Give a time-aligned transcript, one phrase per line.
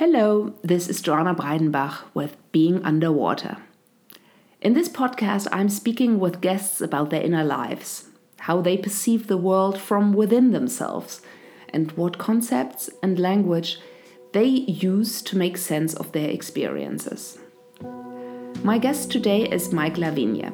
[0.00, 3.58] Hello, this is Joana Breidenbach with Being Underwater.
[4.62, 8.06] In this podcast, I'm speaking with guests about their inner lives,
[8.38, 11.20] how they perceive the world from within themselves,
[11.68, 13.78] and what concepts and language
[14.32, 17.38] they use to make sense of their experiences.
[18.62, 20.48] My guest today is Mike Lavigne.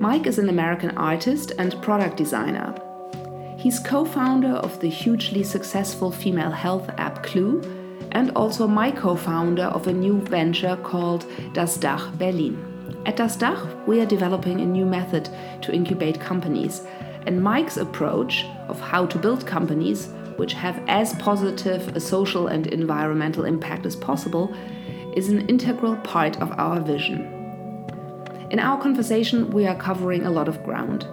[0.00, 2.74] Mike is an American artist and product designer.
[3.56, 7.77] He's co founder of the hugely successful female health app Clue
[8.12, 12.56] and also my co founder of a new venture called Das Dach Berlin.
[13.06, 15.28] At Das Dach, we are developing a new method
[15.62, 16.82] to incubate companies,
[17.26, 22.68] and Mike's approach of how to build companies which have as positive a social and
[22.68, 24.54] environmental impact as possible
[25.16, 27.34] is an integral part of our vision.
[28.50, 31.06] In our conversation, we are covering a lot of ground.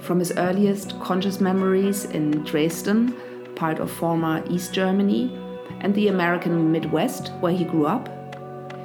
[0.00, 3.14] From his earliest conscious memories in Dresden,
[3.54, 5.38] part of former East Germany,
[5.82, 8.08] and the American Midwest, where he grew up,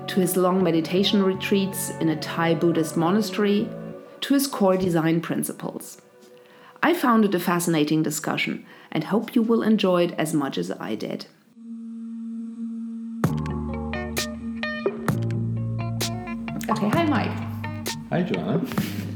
[0.08, 3.70] to his long meditation retreats in a Thai Buddhist monastery,
[4.22, 6.02] to his core design principles.
[6.84, 10.72] I found it a fascinating discussion and hope you will enjoy it as much as
[10.72, 11.28] I did.
[16.70, 17.48] Okay, hi Mike.
[18.10, 18.64] Hi, Joana.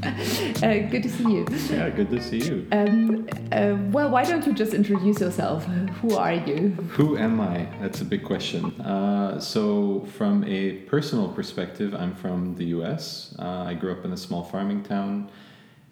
[0.62, 1.46] uh, good to see you.
[1.70, 2.66] Yeah, good to see you.
[2.70, 5.64] Um, uh, well, why don't you just introduce yourself?
[5.64, 6.68] Who are you?
[6.96, 7.68] Who am I?
[7.80, 8.80] That's a big question.
[8.80, 13.34] Uh, so, from a personal perspective, I'm from the US.
[13.38, 15.30] Uh, I grew up in a small farming town,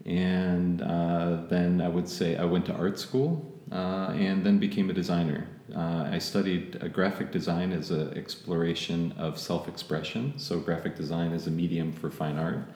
[0.07, 4.89] and uh, then I would say I went to art school uh, and then became
[4.91, 5.49] a designer.
[5.77, 10.35] I studied graphic design as an exploration of self expression.
[10.37, 12.69] So, graphic design is a medium for fine art.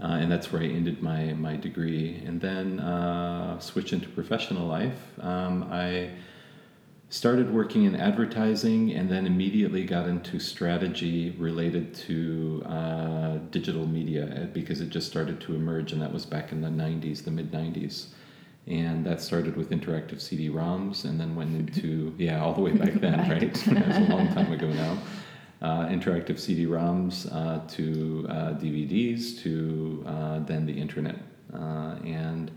[0.00, 2.22] Uh, and that's where I ended my, my degree.
[2.26, 4.98] And then uh, switched into professional life.
[5.20, 6.10] Um, I
[7.10, 14.24] started working in advertising and then immediately got into strategy related to uh, digital media
[14.24, 17.30] uh, because it just started to emerge, and that was back in the 90s, the
[17.30, 18.06] mid 90s.
[18.66, 22.72] And that started with interactive CD ROMs and then went into, yeah, all the way
[22.72, 23.30] back then, right?
[23.30, 23.54] right?
[23.66, 24.98] that was a long time ago now
[25.64, 31.16] uh, interactive CD-ROMs uh, to uh, DVDs to uh, then the internet,
[31.54, 32.50] uh, and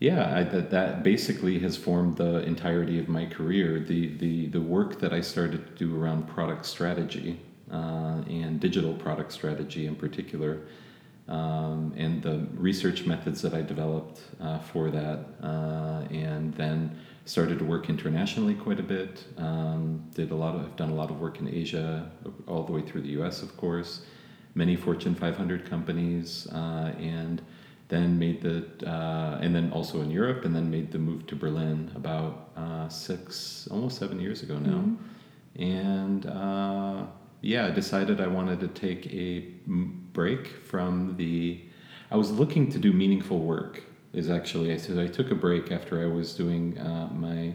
[0.00, 3.78] yeah, I, that that basically has formed the entirety of my career.
[3.78, 7.38] The the the work that I started to do around product strategy
[7.70, 10.60] and digital product strategy in particular.
[11.28, 14.20] Um, and the research methods that I developed
[14.72, 15.26] for that,
[16.10, 19.24] and then started to work internationally quite a bit.
[19.36, 22.10] Um, did a lot of, I've done a lot of work in Asia,
[22.46, 23.42] all the way through the U.S.
[23.42, 24.02] of course.
[24.54, 27.40] Many Fortune 500 companies, uh, and
[27.88, 31.36] then made the uh, and then also in Europe, and then made the move to
[31.36, 35.62] Berlin about uh, six, almost seven years ago now, mm-hmm.
[35.62, 37.06] and uh,
[37.40, 39.40] yeah, I decided I wanted to take a
[40.12, 41.60] break from the.
[42.10, 45.72] I was looking to do meaningful work is actually I said I took a break
[45.72, 47.54] after I was doing uh, my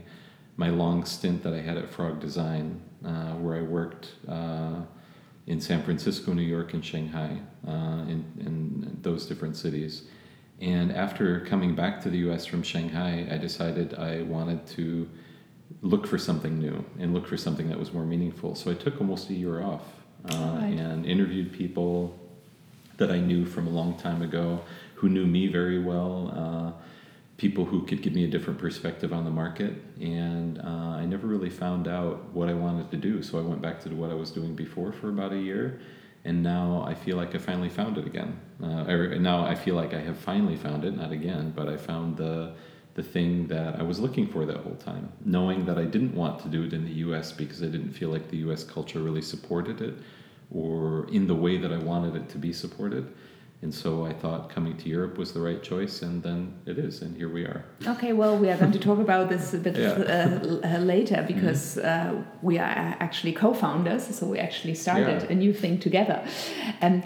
[0.57, 4.81] my long stint that I had at Frog Design, uh, where I worked uh,
[5.45, 10.03] in San Francisco, New York, and Shanghai, uh, in, in those different cities.
[10.59, 12.47] And after coming back to the U.S.
[12.47, 15.07] from Shanghai, I decided I wanted to
[15.81, 18.55] look for something new and look for something that was more meaningful.
[18.55, 19.83] So I took almost a year off
[20.31, 20.73] uh, right.
[20.73, 22.17] and interviewed people
[22.97, 24.61] that I knew from a long time ago
[24.97, 26.83] who knew me very well, uh,
[27.37, 29.73] people who could give me a different perspective on the market.
[30.01, 33.21] And uh, I never really found out what I wanted to do.
[33.21, 35.79] So I went back to what I was doing before for about a year.
[36.25, 38.39] And now I feel like I finally found it again.
[38.61, 38.83] Uh,
[39.19, 42.53] now I feel like I have finally found it, not again, but I found the
[42.95, 46.39] the thing that I was looking for that whole time, knowing that I didn't want
[46.41, 49.21] to do it in the US because I didn't feel like the US culture really
[49.21, 49.93] supported it
[50.49, 53.13] or in the way that I wanted it to be supported.
[53.63, 57.01] And so I thought coming to Europe was the right choice, and then it is,
[57.01, 57.65] and here we are.
[57.87, 59.93] Okay, well, we are going to talk about this a bit yeah.
[59.93, 61.33] uh, uh later mm-hmm.
[61.33, 62.15] because mm -hmm.
[62.15, 65.31] uh, we are actually co founders, so we actually started yeah.
[65.31, 66.19] a new thing together.
[66.81, 67.03] And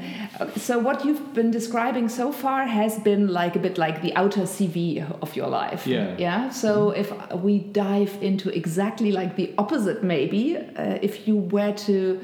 [0.58, 4.46] so, what you've been describing so far has been like a bit like the outer
[4.46, 4.78] CV
[5.20, 5.90] of your life.
[5.90, 6.20] Yeah.
[6.20, 6.52] Yeah.
[6.52, 7.02] So, mm -hmm.
[7.02, 7.10] if
[7.46, 7.54] we
[7.86, 10.44] dive into exactly like the opposite, maybe,
[10.84, 12.20] uh, if you were to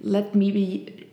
[0.00, 1.05] let me be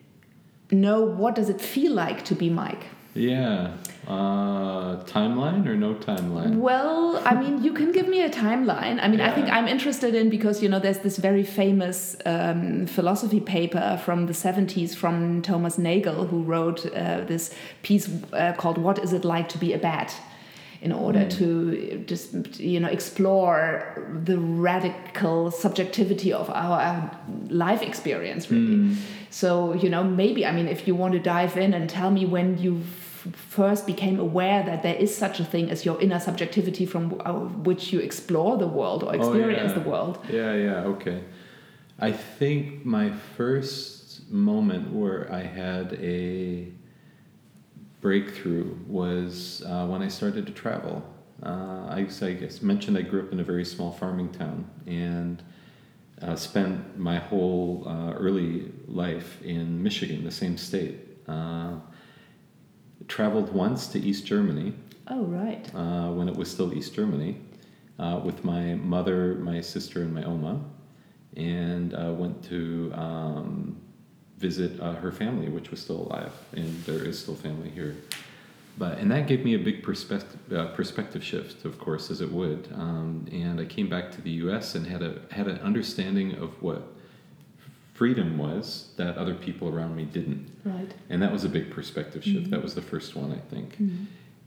[0.74, 2.86] know what does it feel like to be Mike?
[3.14, 3.78] Yeah.
[4.08, 6.58] Uh, timeline or no timeline?
[6.58, 9.00] Well, I mean, you can give me a timeline.
[9.02, 9.32] I mean, yeah.
[9.32, 14.00] I think I'm interested in because you know there's this very famous um, philosophy paper
[14.04, 19.14] from the 70s from Thomas Nagel who wrote uh, this piece uh, called "What Is
[19.14, 20.14] It Like to Be a Bat."
[20.84, 23.62] In order to just you know explore
[24.26, 24.38] the
[24.68, 27.02] radical subjectivity of our, our
[27.66, 28.96] life experience really
[29.30, 32.24] so you know maybe i mean if you want to dive in and tell me
[32.26, 32.82] when you
[33.62, 37.32] first became aware that there is such a thing as your inner subjectivity from uh,
[37.70, 39.84] which you explore the world or experience Oh, yeah.
[39.84, 41.20] the world Yeah, yeah, okay.
[42.00, 43.08] I think my
[43.38, 46.68] first moment where I had a
[48.04, 51.02] breakthrough was uh, when I started to travel.
[51.42, 54.70] Uh, I, so I guess mentioned I grew up in a very small farming town
[54.86, 55.42] and
[56.22, 61.00] uh, spent my whole uh, early life in Michigan, the same state.
[61.28, 61.76] Uh,
[63.08, 64.74] traveled once to East Germany
[65.08, 67.42] oh right uh, when it was still East Germany
[68.00, 70.62] uh, with my mother, my sister, and my Oma,
[71.38, 73.83] and uh, went to um,
[74.38, 77.96] visit uh, her family, which was still alive, and there is still family here.
[78.78, 82.32] But and that gave me a big perspective uh, perspective shift, of course, as it
[82.32, 82.70] would.
[82.74, 84.76] Um, and I came back to the U.S.
[84.76, 86.82] and had a had an understanding of what
[87.94, 92.24] freedom was that other people around me didn't, right and that was a big perspective
[92.24, 92.50] shift.
[92.50, 93.78] That was the first one, I think.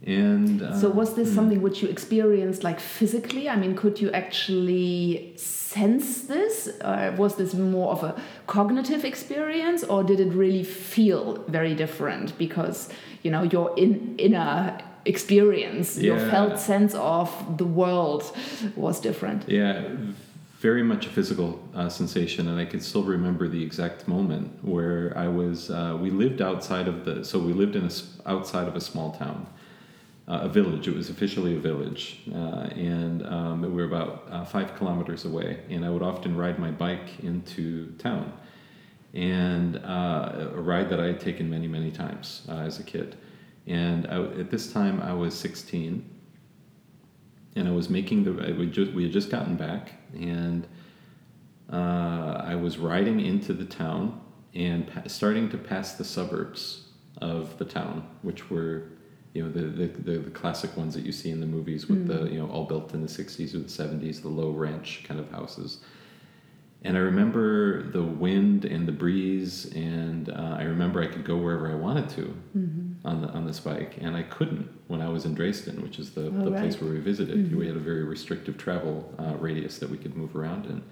[0.04, 1.34] And uh, So was this mm.
[1.34, 3.48] something which you experienced like physically?
[3.48, 6.68] I mean, could you actually sense this?
[6.84, 12.36] Or was this more of a cognitive experience, or did it really feel very different
[12.38, 12.88] because
[13.22, 17.28] you know your in, inner experience, your felt sense of
[17.58, 18.22] the world
[18.76, 19.48] was different?
[19.48, 19.82] Yeah,
[20.58, 25.12] very much a physical uh, sensation, and I can still remember the exact moment where
[25.16, 25.70] I was.
[25.70, 27.90] Uh, we lived outside of the, so we lived in a
[28.28, 29.46] outside of a small town,
[30.28, 30.88] uh, a village.
[30.88, 35.60] It was officially a village, uh, and um, we were about uh, five kilometers away.
[35.70, 38.32] And I would often ride my bike into town,
[39.14, 43.16] and uh, a ride that I had taken many, many times uh, as a kid.
[43.66, 46.12] And I, at this time, I was 16
[47.56, 50.68] and I was making the we just we had just gotten back and
[51.72, 54.20] uh, I was riding into the town
[54.54, 56.88] and pa- starting to pass the suburbs
[57.20, 58.84] of the town, which were
[59.36, 62.06] you know the, the, the, the classic ones that you see in the movies with
[62.08, 65.20] the you know all built in the 60s or the 70s, the low ranch kind
[65.20, 65.80] of houses.
[66.82, 71.36] And I remember the wind and the breeze, and uh, I remember I could go
[71.36, 72.34] wherever I wanted to
[73.04, 76.12] on the on this bike, and I couldn't when I was in Dresden, which is
[76.12, 77.36] the, Oh, the place where we visited.
[77.58, 80.82] We had a very restrictive travel uh, radius that we could move around in.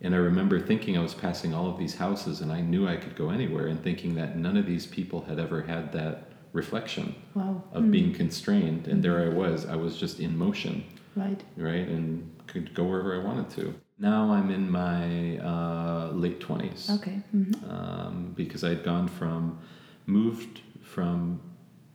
[0.00, 2.96] And I remember thinking I was passing all of these houses, and I knew I
[2.96, 7.14] could go anywhere, and thinking that none of these people had ever had that reflection
[7.34, 7.62] Wow.
[7.72, 9.66] of being constrained, and there I was.
[9.66, 10.84] I was just in motion
[11.16, 11.42] Right.
[11.56, 11.86] right?
[11.88, 13.74] And could go wherever I wanted to.
[13.98, 17.22] Now I'm in my uh, late 20s Okay.
[17.30, 19.58] hmm um, because I'd gone from,
[20.06, 21.40] moved from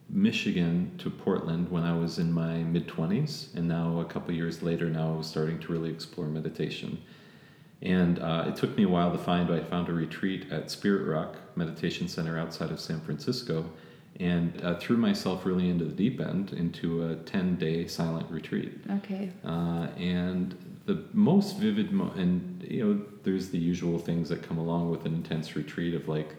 [0.10, 4.64] Michigan to Portland when I was in my mid 20s, and now a couple years
[4.64, 6.98] later, now I was starting to really explore meditation.
[7.82, 10.72] And uh, it took me a while to find, but I found a retreat at
[10.72, 13.66] Spirit Rock Meditation Center outside of San Francisco
[14.20, 18.80] and uh, threw myself really into the deep end into a 10 day silent retreat.
[18.98, 19.32] Okay.
[19.46, 20.56] Uh, and
[20.86, 25.06] the most vivid, mo- and you know, there's the usual things that come along with
[25.06, 26.36] an intense retreat of like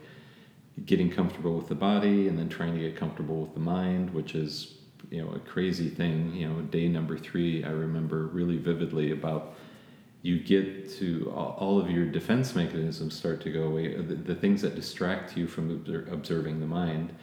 [0.87, 4.35] getting comfortable with the body and then trying to get comfortable with the mind, which
[4.35, 4.75] is,
[5.11, 6.35] you know, a crazy thing.
[6.35, 9.55] You know, day number three, I remember really vividly about
[10.23, 14.63] you get to all of your defense mechanisms start to go away, the, the things
[14.63, 17.15] that distract you from observing the mind.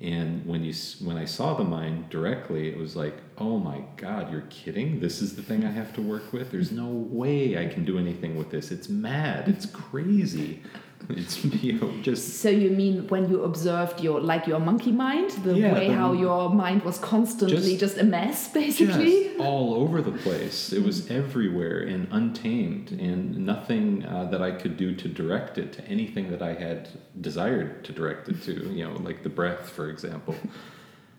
[0.00, 0.72] And when you
[1.04, 4.98] when I saw the mind directly, it was like, oh my God, you're kidding!
[4.98, 6.50] This is the thing I have to work with.
[6.50, 8.70] There's no way I can do anything with this.
[8.70, 9.46] It's mad.
[9.48, 10.62] It's crazy.
[11.08, 15.30] It's you know just So you mean when you observed your like your monkey mind,
[15.44, 19.36] the Yeah, way the- how your mind was constantly Just- just, a mess, basically?
[19.38, 20.72] all over the place.
[20.72, 25.72] It was everywhere and untamed, and nothing uh, that I could do to direct it
[25.76, 26.88] to anything that I had
[27.20, 28.52] desired to direct it to.
[28.78, 30.34] You know, like the breath, for example.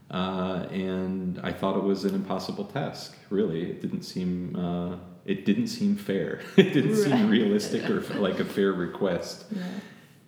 [0.09, 3.15] Uh, and I thought it was an impossible task.
[3.29, 4.55] Really, it didn't seem.
[4.55, 6.41] Uh, it didn't seem fair.
[6.57, 9.45] it didn't seem realistic or like a fair request.
[9.51, 9.61] Yeah.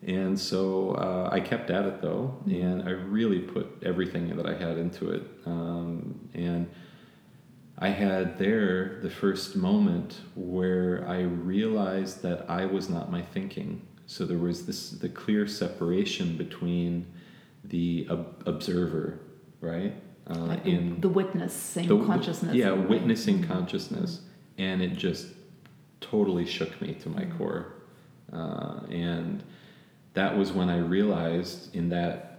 [0.06, 4.54] And so uh, I kept at it though, and I really put everything that I
[4.54, 5.24] had into it.
[5.46, 6.70] Um, and
[7.78, 13.82] I had there the first moment where I realized that I was not my thinking.
[14.06, 17.06] So there was this the clear separation between
[17.64, 19.20] the ob- observer,
[19.62, 19.94] right?
[20.30, 22.54] Uh, Like the, in the witnessing the- consciousness.
[22.56, 22.88] Yeah, in a way.
[22.88, 24.22] witnessing consciousness,
[24.58, 25.28] and it just
[26.02, 27.16] totally shook me to Mm.
[27.16, 27.74] my core,
[28.32, 29.44] uh, and
[30.14, 32.30] that was when I realized in that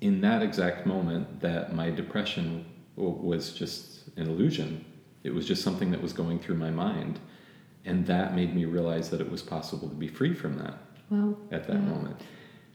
[0.00, 2.64] in that exact moment that my depression
[2.96, 4.82] was just an illusion.
[5.24, 7.20] It was just something that was going through my mind.
[7.84, 10.78] And that made me realize that it was possible to be free from that
[11.10, 11.80] Well, at that yeah.
[11.80, 12.16] moment.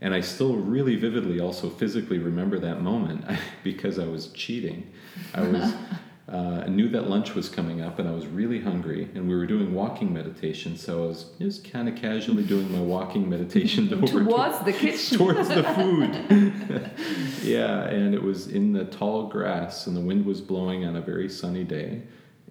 [0.01, 3.25] And I still really vividly also physically remember that moment
[3.63, 4.91] because I was cheating.
[5.33, 5.73] I was
[6.31, 9.35] uh, I knew that lunch was coming up and I was really hungry and we
[9.35, 13.93] were doing walking meditation so I was just kind of casually doing my walking meditation
[13.93, 15.17] over to- towards the kitchen.
[15.17, 16.91] towards the food.
[17.43, 21.01] yeah, and it was in the tall grass, and the wind was blowing on a
[21.01, 22.01] very sunny day,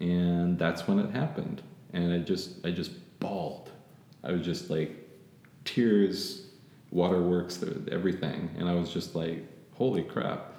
[0.00, 1.62] and that's when it happened.
[1.92, 3.70] And I just, I just bawled.
[4.22, 4.90] I was just like,
[5.64, 6.46] tears,
[6.90, 10.53] waterworks, everything, and I was just like, holy crap.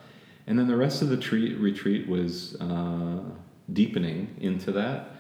[0.48, 3.20] And then the rest of the treat, retreat was uh,
[3.74, 5.12] deepening into that.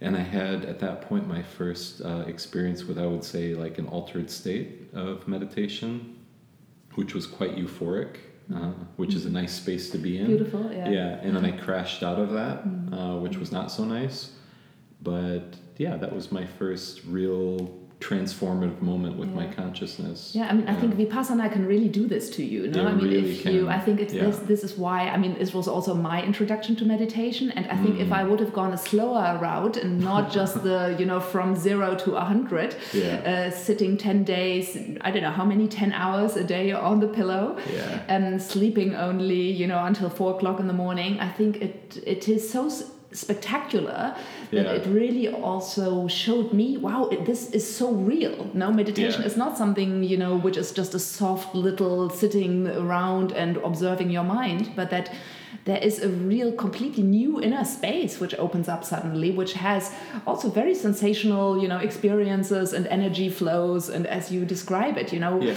[0.00, 3.78] And I had at that point my first uh, experience with, I would say, like
[3.78, 6.16] an altered state of meditation,
[6.94, 8.16] which was quite euphoric,
[8.54, 10.26] uh, which is a nice space to be in.
[10.26, 10.88] Beautiful, yeah.
[10.88, 14.32] Yeah, and then I crashed out of that, uh, which was not so nice.
[15.02, 20.30] But yeah, that was my first real transformative moment with my consciousness.
[20.32, 22.68] Yeah, I mean, I think Vipassana can really do this to you.
[22.68, 23.68] No, I mean, really if you, can.
[23.68, 24.26] I think it's Yeah.
[24.26, 24.38] this.
[24.52, 25.08] This is why.
[25.08, 28.30] I mean, this was also my introduction to meditation, and I think if I Mm.
[28.30, 32.14] would have gone a slower route and not just the, you know, from zero to
[32.16, 33.16] a hundred, Yeah.
[33.32, 37.08] uh, sitting ten days, I don't know how many, ten hours a day on the
[37.08, 38.00] pillow, Yeah.
[38.08, 41.18] and sleeping only, you know, until four o'clock in the morning.
[41.20, 42.70] I think it it is so.
[43.12, 44.14] Spectacular
[44.50, 44.72] that Yeah.
[44.78, 49.26] it really also showed me wow it, this is so real no meditation Yeah.
[49.30, 54.10] is not something you know which is just a soft little sitting around and observing
[54.10, 55.10] your mind but that
[55.64, 59.92] there is a real completely new inner space which opens up suddenly which has
[60.26, 65.20] also very sensational you know experiences and energy flows and as you describe it you
[65.20, 65.54] know Yeah.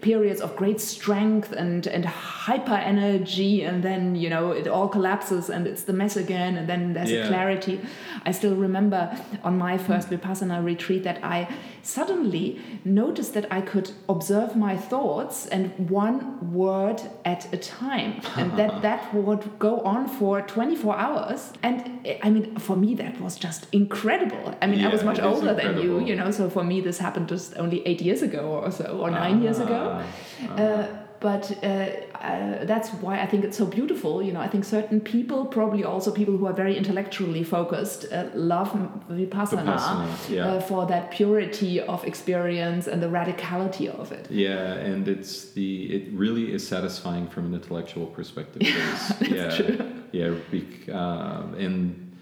[0.00, 5.50] periods of great strength and and hyper energy and then you know it all collapses
[5.50, 7.80] and it's the mess again and then there's a clarity.
[8.24, 9.00] I still remember
[9.42, 11.38] on my first vipassana retreat that i
[11.82, 12.46] suddenly
[12.84, 16.18] noticed that i could observe my thoughts and one
[16.52, 18.12] word at a time.
[18.36, 21.52] And that that would go on for 24 hours.
[21.62, 24.54] And i mean for me that was just incredible.
[24.60, 27.28] I mean i was much older than you you know so for me this happened
[27.28, 29.80] just only eight years ago or so or nine years ago.
[29.92, 30.86] Ah, uh,
[31.20, 31.86] but uh,
[32.22, 34.22] uh, that's why I think it's so beautiful.
[34.22, 38.28] You know, I think certain people, probably also people who are very intellectually focused, uh,
[38.34, 38.70] love
[39.10, 40.46] vipassana, Vipassana, yeah.
[40.46, 44.30] uh, for that purity of experience and the radicality of it.
[44.30, 48.62] Yeah, and it's the it really is satisfying from an intellectual perspective.
[49.18, 49.92] That's yeah, true.
[50.12, 52.16] yeah, uh, and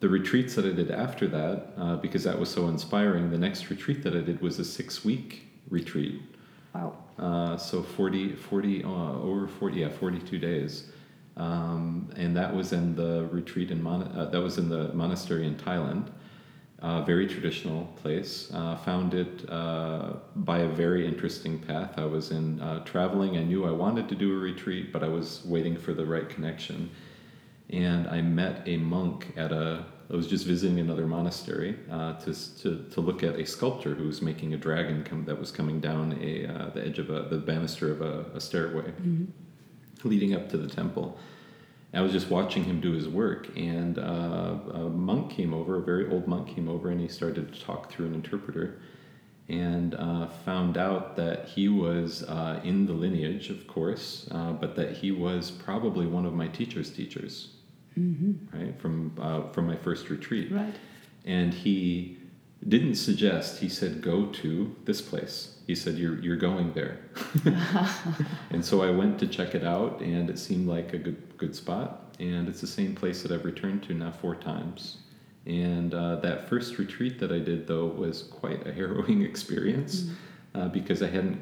[0.00, 3.30] the retreats that I did after that, uh, because that was so inspiring.
[3.30, 6.20] The next retreat that I did was a six week retreat.
[6.74, 6.96] Wow.
[7.18, 10.90] Uh, so 40, 40 uh, over 40, yeah, 42 days.
[11.36, 15.46] Um, and that was in the retreat in, Mon- uh, that was in the monastery
[15.46, 16.10] in Thailand.
[17.06, 18.50] Very traditional place.
[18.52, 21.94] Uh, found it uh, by a very interesting path.
[21.96, 23.36] I was in traveling.
[23.36, 26.28] I knew I wanted to do a retreat, but I was waiting for the right
[26.28, 26.90] connection.
[27.70, 29.84] And I met a monk at a.
[30.10, 34.06] I was just visiting another monastery uh, to, to to look at a sculptor who
[34.06, 37.22] was making a dragon come, that was coming down a uh, the edge of a
[37.28, 38.92] the banister of a, a stairway
[40.04, 41.18] leading up to the temple.
[41.94, 45.82] I was just watching him do his work, and uh, a monk came over, a
[45.82, 48.80] very old monk came over, and he started to talk through an interpreter,
[49.48, 54.76] and uh, found out that he was uh, in the lineage, of course, uh, but
[54.76, 57.54] that he was probably one of my teacher's teachers,
[58.52, 60.74] right from uh, from my first retreat, Right.
[61.24, 62.18] and he
[62.66, 63.60] didn't suggest.
[63.60, 66.98] He said, "Go to this place." He said, "You're you're going there."
[68.50, 71.54] and so I went to check it out, and it seemed like a good good
[71.54, 72.16] spot.
[72.20, 74.98] And it's the same place that I've returned to now four times.
[75.46, 80.10] And uh, that first retreat that I did, though, was quite a harrowing experience
[80.54, 81.40] uh, because I hadn't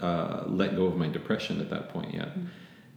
[0.00, 2.30] uh, let go of my depression at that point yet.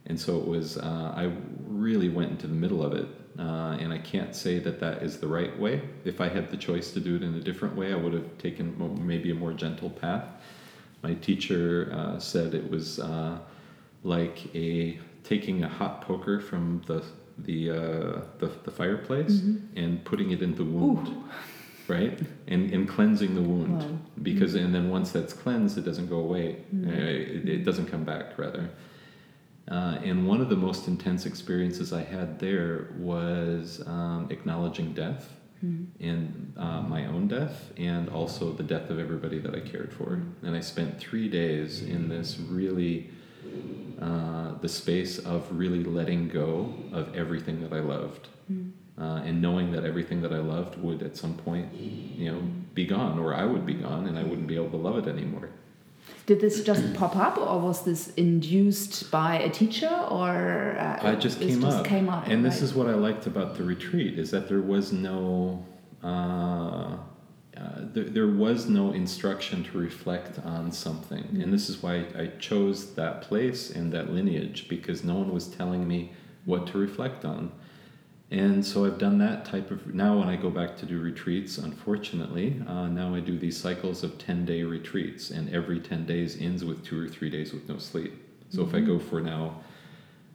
[0.06, 1.30] And so it was, uh, I
[1.78, 3.06] really went into the middle of it.
[3.38, 5.80] Uh, and I can't say that that is the right way.
[6.04, 8.36] If I had the choice to do it in a different way, I would have
[8.38, 8.74] taken
[9.06, 10.24] maybe a more gentle path.
[11.02, 13.38] My teacher uh, said it was uh,
[14.02, 17.04] like a taking a hot poker from the
[17.38, 19.40] the uh, the, the fireplace
[19.76, 21.14] and putting it in the wound,
[21.86, 22.18] right?
[22.48, 23.98] And and cleansing the wound Wow.
[24.22, 26.56] because and then once that's cleansed, it doesn't go away.
[26.74, 28.68] Uh, it, it doesn't come back rather.
[29.70, 35.32] Uh, and one of the most intense experiences I had there was um, acknowledging death
[36.00, 40.22] and uh, my own death and also the death of everybody that I cared for.
[40.42, 43.10] And I spent three days in this really
[44.00, 48.28] uh, the space of really letting go of everything that I loved.
[48.98, 52.40] Uh, and knowing that everything that I loved would at some point, you know,
[52.74, 55.08] be gone, or I would be gone, and I wouldn't be able to love it
[55.08, 55.50] anymore.
[56.28, 61.14] Did this just pop up, or was this induced by a teacher, or uh, I
[61.14, 61.86] just it came just up.
[61.86, 64.92] Came up, and this is what I liked about the retreat is that there was
[64.92, 65.64] no
[66.04, 66.98] uh, uh,
[67.94, 72.92] there, there was no instruction to reflect on something, and this is why I chose
[72.92, 76.12] that place and that lineage because no one was telling me
[76.44, 77.52] what to reflect on.
[78.30, 79.94] And so I've done that type of.
[79.94, 84.02] Now, when I go back to do retreats, unfortunately, uh, now I do these cycles
[84.04, 87.66] of 10 day retreats, and every 10 days ends with two or three days with
[87.68, 88.12] no sleep.
[88.50, 89.60] So if I go for now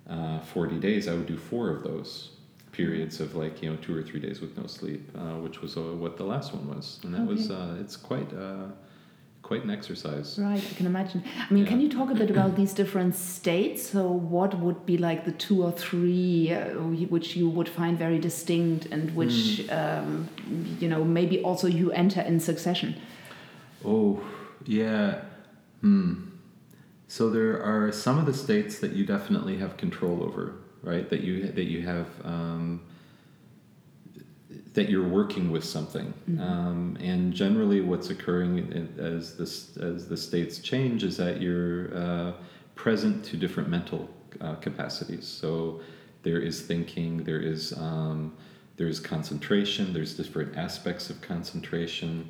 [0.09, 2.29] uh, 40 days, I would do four of those
[2.71, 5.77] periods of like, you know, two or three days with no sleep, uh, which was
[5.77, 6.99] uh, what the last one was.
[7.03, 7.59] And that was, Okay.
[7.61, 8.65] uh, it's quite, uh,
[9.43, 10.39] quite an exercise.
[10.39, 11.23] Right, I can imagine.
[11.49, 13.89] I mean, can you talk a bit about these different states?
[13.89, 16.69] So, what would be like the two or three uh,
[17.15, 20.29] which you would find very distinct and which, um,
[20.79, 22.95] you know, maybe also you enter in succession?
[23.85, 24.23] Oh,
[24.65, 25.21] yeah.
[25.81, 26.29] Hmm.
[27.07, 31.07] So there are some of the states that you definitely have control over, right?
[31.09, 32.81] That you that you have um,
[34.73, 40.17] that you're working with something, um, and generally, what's occurring in- as this as the
[40.17, 42.33] states change is that you're uh,
[42.75, 44.09] present to different mental
[44.41, 45.27] uh, capacities.
[45.27, 45.81] So
[46.23, 48.33] there is thinking, there is um,
[48.77, 52.29] there's concentration, there's different aspects of concentration.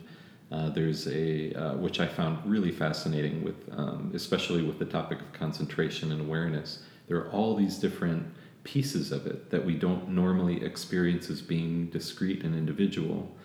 [0.51, 5.19] Uh, there's a uh, which I found really fascinating with, um, especially with the topic
[5.19, 6.83] of concentration and awareness.
[7.07, 8.25] There are all these different
[8.63, 13.36] pieces of it that we don't normally experience as being discrete and individual.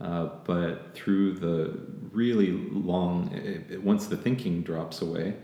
[0.00, 1.76] Uh, but through the
[2.12, 5.34] really long, i- i- once the thinking drops away,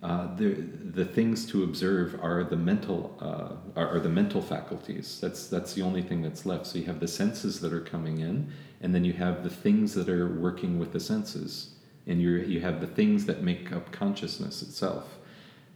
[0.00, 0.50] uh, the
[0.94, 5.18] the things to observe are the mental uh, are, are the mental faculties.
[5.20, 6.66] That's that's the only thing that's left.
[6.68, 8.46] So you have the senses that are coming in,
[8.80, 11.70] and then you have the things that are working with the senses,
[12.06, 15.17] and you you have the things that make up consciousness itself.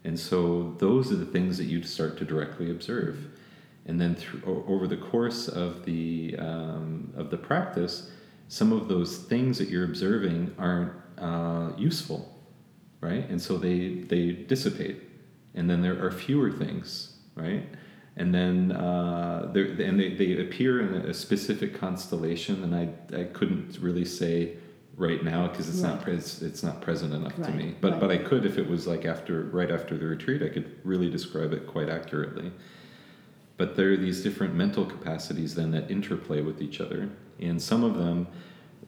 [0.04, 3.28] And so those are the things that you start to directly observe,
[3.86, 8.10] and then through, over the course of the um, of the practice,
[8.48, 12.32] some of those things that you're observing aren't uh, useful
[13.02, 13.28] right?
[13.28, 15.02] And so they they dissipate,
[15.54, 17.68] and then there are fewer things, right?
[18.16, 23.78] And then uh, and they, they appear in a specific constellation, and I I couldn't
[23.78, 24.56] really say
[24.96, 26.02] right now because it's not Right.
[26.04, 27.74] pres- it's not present enough to me.
[27.80, 30.70] But but I could if it was like after right after the retreat, I could
[30.84, 32.52] really describe it quite accurately.
[33.56, 37.84] But there are these different mental capacities then that interplay with each other, and some
[37.84, 38.26] of them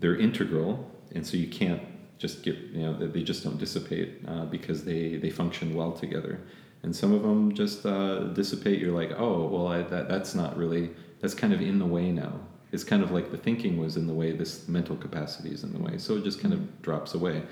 [0.01, 1.83] they're integral, and so you can't
[2.19, 5.93] just get you know they they just don't dissipate uh, because they they function well
[5.93, 6.41] together.
[6.83, 8.79] And some of them just uh, dissipate.
[8.79, 10.91] You're like, oh well, I, that that's not really
[11.21, 12.41] that's kind of in the way now.
[12.75, 14.33] It's kind of like the thinking was in the way.
[14.33, 17.43] This mental capacity is in the way, so it just kind of drops away.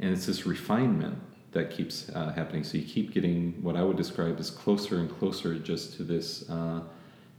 [0.00, 1.18] And it's this refinement
[1.52, 2.64] that keeps uh, happening.
[2.64, 6.48] So you keep getting what I would describe as closer and closer just to this
[6.48, 6.80] uh,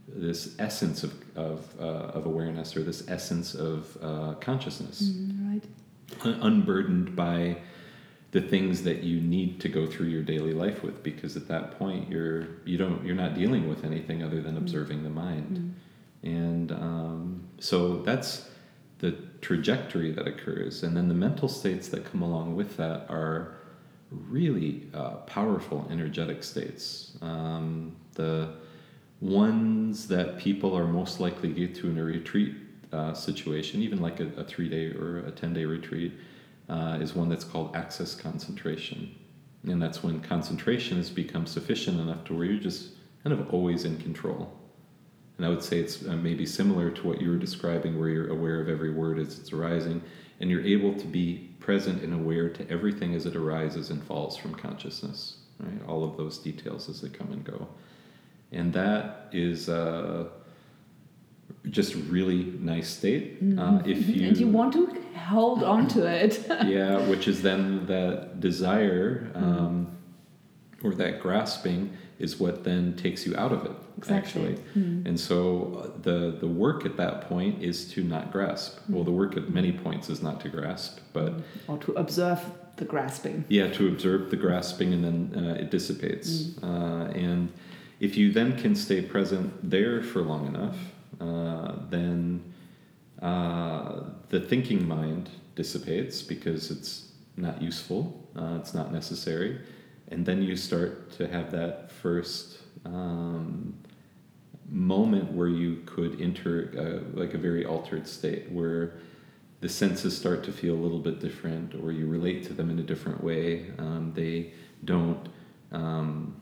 [0.08, 5.12] this essence of of, uh, of awareness or this essence of uh, consciousness,
[5.50, 5.64] right.
[6.24, 7.58] un- unburdened by
[8.30, 11.02] the things that you need to go through your daily life with.
[11.02, 15.02] Because at that point, you're you don't you're not dealing with anything other than observing
[15.02, 15.74] the mind,
[16.26, 18.50] and um, so that's
[18.98, 23.56] the trajectory that occurs, and then the mental states that come along with that are
[24.10, 27.16] really uh, powerful energetic states.
[27.22, 28.54] Um, the
[29.20, 32.54] ones that people are most likely to get to in a retreat
[32.92, 36.12] uh, situation, even like a, a three day or a 10 day retreat,
[36.68, 39.14] uh, is one that's called access concentration.
[39.64, 42.90] And that's when concentration has become sufficient enough to where you're just
[43.22, 44.52] kind of always in control.
[45.36, 48.30] And I would say it's uh, maybe similar to what you were describing, where you're
[48.30, 50.02] aware of every word as it's arising,
[50.40, 54.36] and you're able to be present and aware to everything as it arises and falls
[54.36, 55.86] from consciousness, right?
[55.86, 57.68] All of those details as they come and go.
[58.52, 60.28] And that is uh,
[61.70, 63.38] just really nice state.
[63.58, 66.46] Uh, if you, and you want to hold on to it.
[66.64, 69.96] yeah, which is then that desire um,
[70.82, 74.52] or that grasping is what then takes you out of it Exactly.
[74.52, 74.62] actually.
[74.74, 75.38] And so
[75.96, 78.78] uh, the the work at that point is to not grasp.
[78.88, 81.32] Well, the work at many points is not to grasp, but
[81.68, 82.40] or to observe
[82.76, 83.44] the grasping.
[83.48, 86.58] yeah, to observe the grasping and then uh, it dissipates.
[86.62, 87.50] Uh, and
[88.00, 90.76] if you then can stay present there for long enough,
[91.20, 92.42] uh, then
[93.22, 99.58] uh, the thinking mind dissipates because it's not useful, uh, it's not necessary.
[100.08, 103.74] And then you start to have that first um,
[104.68, 108.94] moment where you could enter uh, like a very altered state where
[109.60, 112.78] the senses start to feel a little bit different or you relate to them in
[112.78, 114.52] a different way um, they
[114.84, 115.28] don't
[115.72, 116.36] um,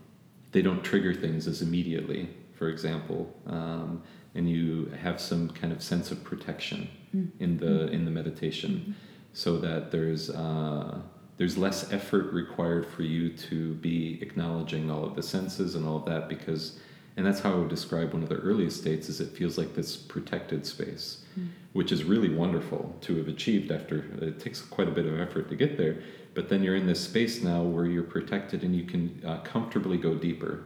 [0.53, 4.03] they don't trigger things as immediately for example um,
[4.35, 7.31] and you have some kind of sense of protection mm.
[7.40, 8.92] in the in the meditation mm-hmm.
[9.33, 10.98] so that there's uh,
[11.37, 15.97] there's less effort required for you to be acknowledging all of the senses and all
[15.97, 16.79] of that because
[17.16, 19.75] and that's how I would describe one of the earliest states is it feels like
[19.75, 21.49] this protected space mm.
[21.73, 25.49] which is really wonderful to have achieved after it takes quite a bit of effort
[25.49, 26.03] to get there
[26.35, 29.97] but then you're in this space now where you're protected and you can uh, comfortably
[29.97, 30.64] go deeper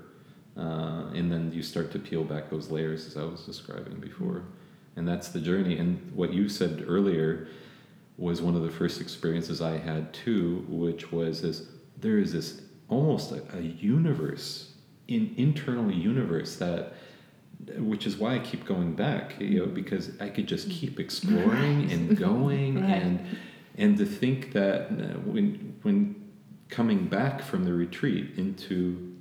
[0.59, 4.43] uh, and then you start to peel back those layers as i was describing before.
[4.97, 5.79] And that's the journey.
[5.79, 7.47] And what you said earlier
[8.19, 12.61] was one of the first experiences i had too which was this there is this
[12.89, 14.73] almost a, a universe
[15.09, 16.93] an internal universe that
[17.77, 21.91] which is why I keep going back, you know, because I could just keep exploring
[21.91, 23.03] and going right.
[23.03, 23.39] and
[23.77, 26.15] and to think that uh, when when
[26.69, 29.17] coming back from the retreat into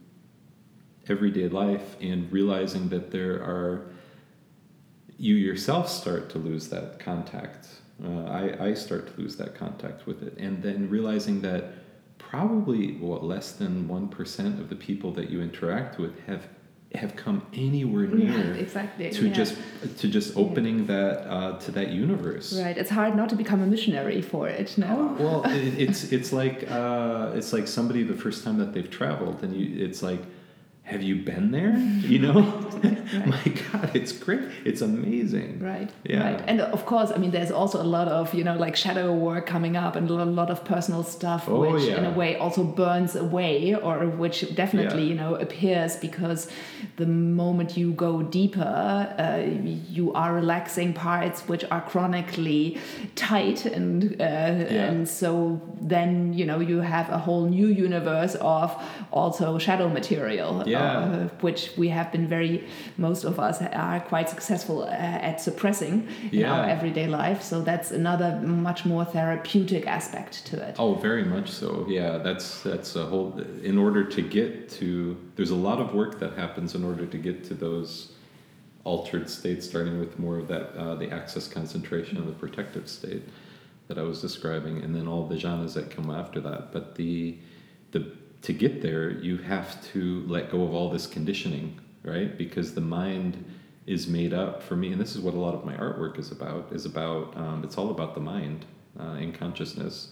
[1.07, 3.87] everyday life and realizing that there are
[5.17, 7.67] you yourself start to lose that contact
[8.03, 11.73] uh, I, I start to lose that contact with it and then realizing that
[12.17, 16.47] probably what less than 1% of the people that you interact with have
[16.95, 19.33] have come anywhere near right, exactly to yeah.
[19.33, 19.57] just
[19.97, 20.85] to just opening yeah.
[20.85, 24.75] that uh, to that universe right it's hard not to become a missionary for it
[24.77, 28.89] no well it, it's it's like uh, it's like somebody the first time that they've
[28.89, 30.21] traveled and you it's like
[30.87, 31.77] have you been there?
[31.77, 33.27] You know, right.
[33.27, 34.41] my God, it's great.
[34.65, 35.59] It's amazing.
[35.59, 35.89] Right.
[36.03, 36.33] Yeah.
[36.33, 36.43] Right.
[36.47, 39.45] And of course, I mean, there's also a lot of you know like shadow work
[39.45, 41.97] coming up, and a lot of personal stuff, oh, which yeah.
[41.97, 45.09] in a way also burns away, or which definitely yeah.
[45.09, 46.49] you know appears because
[46.95, 49.43] the moment you go deeper, uh,
[49.89, 52.79] you are relaxing parts which are chronically
[53.15, 54.87] tight, and uh, yeah.
[54.87, 58.75] and so then you know you have a whole new universe of
[59.11, 60.63] also shadow material.
[60.65, 60.99] Yeah yeah.
[60.99, 62.66] uh, which we have been very,
[62.97, 66.53] most of us are quite successful uh, at suppressing in yeah.
[66.53, 67.41] our everyday life.
[67.41, 70.75] So that's another much more therapeutic aspect to it.
[70.77, 71.85] Oh, very much so.
[71.87, 73.39] Yeah, that's that's a whole.
[73.63, 77.17] In order to get to, there's a lot of work that happens in order to
[77.17, 78.13] get to those
[78.83, 83.23] altered states, starting with more of that uh, the access concentration and the protective state
[83.87, 86.71] that I was describing, and then all the jhanas that come after that.
[86.71, 87.37] But the
[87.91, 88.11] the
[88.43, 92.37] to get there, you have to let go of all this conditioning, right?
[92.37, 93.43] Because the mind
[93.85, 96.31] is made up for me, and this is what a lot of my artwork is
[96.31, 96.71] about.
[96.71, 98.65] Is about um, it's all about the mind
[98.99, 100.11] uh, and consciousness.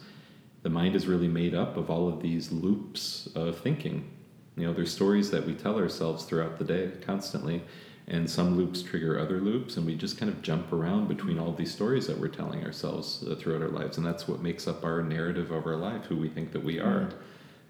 [0.63, 4.09] The mind is really made up of all of these loops of thinking.
[4.57, 7.61] You know, there's stories that we tell ourselves throughout the day constantly,
[8.07, 11.51] and some loops trigger other loops, and we just kind of jump around between all
[11.51, 14.85] these stories that we're telling ourselves uh, throughout our lives, and that's what makes up
[14.85, 17.01] our narrative of our life, who we think that we are.
[17.01, 17.17] Mm-hmm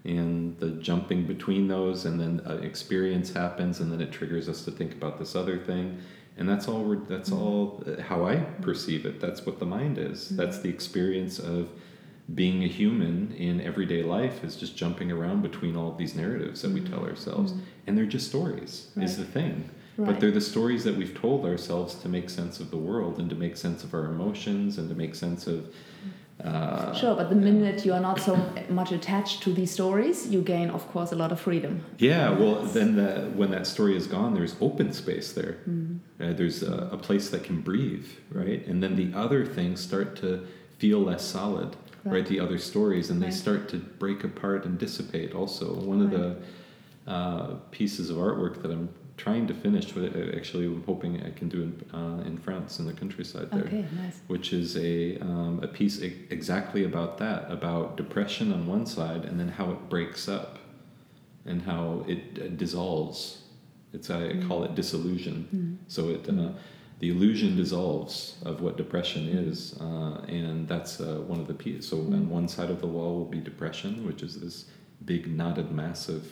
[0.06, 4.64] and the jumping between those and then an experience happens and then it triggers us
[4.64, 5.98] to think about this other thing
[6.36, 7.42] and that's all we're that's mm-hmm.
[7.42, 10.36] all uh, how i perceive it that's what the mind is mm-hmm.
[10.36, 11.68] that's the experience of
[12.34, 16.62] being a human in everyday life is just jumping around between all of these narratives
[16.62, 17.08] that we tell mm-hmm.
[17.08, 17.62] ourselves mm-hmm.
[17.86, 19.04] and they're just stories right.
[19.04, 20.06] is the thing right.
[20.06, 23.30] but they're the stories that we've told ourselves to make sense of the world and
[23.30, 25.72] to make sense of our emotions and to make sense of
[26.44, 28.36] uh, sure, but the minute you are not so
[28.68, 31.84] much attached to these stories, you gain, of course, a lot of freedom.
[31.98, 35.58] Yeah, well, then the, when that story is gone, there's open space there.
[35.68, 35.98] Mm.
[36.20, 38.66] Uh, there's a, a, place that can breathe, right?
[38.66, 40.46] And then the other things start to
[40.78, 42.12] feel less solid, right?
[42.12, 42.26] right?
[42.26, 45.34] The other stories, and they start to break apart and dissipate.
[45.34, 46.14] Also, one right.
[46.14, 46.20] of
[47.06, 51.22] the uh, pieces of artwork that I'm trying to finish what I actually I'm hoping
[51.22, 53.64] I can do in, uh, in France in the countryside there.
[53.64, 54.20] Okay, nice.
[54.26, 59.40] Which is a, um, a piece exactly about that, about depression on one side and
[59.40, 60.58] then how it breaks up
[61.46, 63.42] and how it uh, dissolves.
[63.92, 64.48] It's I mm.
[64.48, 65.48] call it disillusion.
[65.54, 65.90] Mm.
[65.90, 66.52] So it uh,
[66.98, 71.88] the illusion dissolves of what depression is, uh, and that's uh, one of the pieces.
[71.88, 72.12] So mm.
[72.12, 74.66] on one side of the wall will be depression, which is this
[75.04, 76.26] big knotted mass of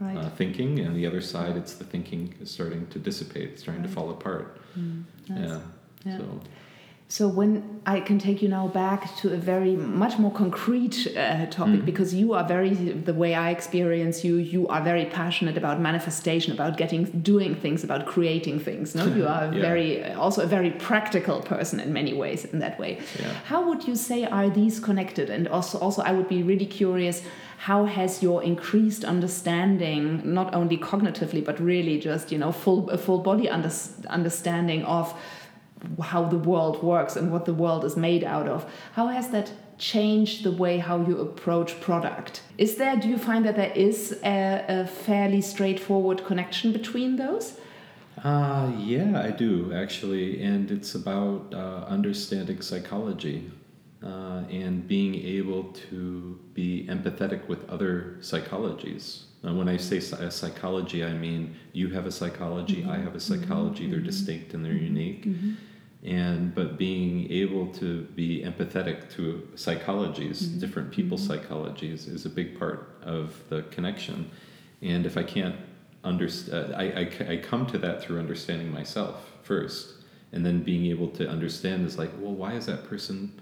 [0.00, 0.16] right.
[0.16, 3.82] uh, thinking, and the other side, it's the thinking is starting to dissipate, it's starting
[3.82, 3.88] right.
[3.88, 4.60] to fall apart.
[4.78, 5.48] Mm, nice.
[5.48, 5.60] Yeah.
[6.04, 6.18] yeah.
[6.18, 6.40] So.
[7.10, 11.46] So when I can take you now back to a very much more concrete uh,
[11.46, 11.84] topic, mm.
[11.84, 16.52] because you are very the way I experience you, you are very passionate about manifestation,
[16.52, 18.94] about getting doing things, about creating things.
[18.94, 19.60] No, you are yeah.
[19.60, 23.00] very also a very practical person in many ways in that way.
[23.18, 23.32] Yeah.
[23.44, 25.30] How would you say are these connected?
[25.30, 27.24] And also, also I would be really curious.
[27.58, 32.96] How has your increased understanding, not only cognitively, but really just you know full a
[32.96, 33.72] full body under,
[34.08, 35.12] understanding of
[36.02, 38.70] how the world works and what the world is made out of.
[38.92, 42.42] How has that changed the way how you approach product?
[42.58, 47.58] Is there, do you find that there is a, a fairly straightforward connection between those?
[48.22, 50.42] Uh, yeah, I do actually.
[50.42, 53.50] And it's about uh, understanding psychology.
[54.02, 59.24] Uh, and being able to be empathetic with other psychologies.
[59.42, 62.98] And when I say psychology, I mean you have a psychology, mm -hmm.
[62.98, 63.84] I have a psychology.
[63.84, 63.90] Mm -hmm.
[63.90, 64.24] They're mm-hmm.
[64.24, 65.26] distinct and they're unique.
[65.26, 65.69] Mm -hmm
[66.02, 70.58] and but being able to be empathetic to psychologies mm-hmm.
[70.58, 71.52] different people's mm-hmm.
[71.52, 74.30] psychologies is a big part of the connection
[74.80, 75.56] and if i can't
[76.02, 79.96] understand I, I, I come to that through understanding myself first
[80.32, 83.38] and then being able to understand is like well why is that person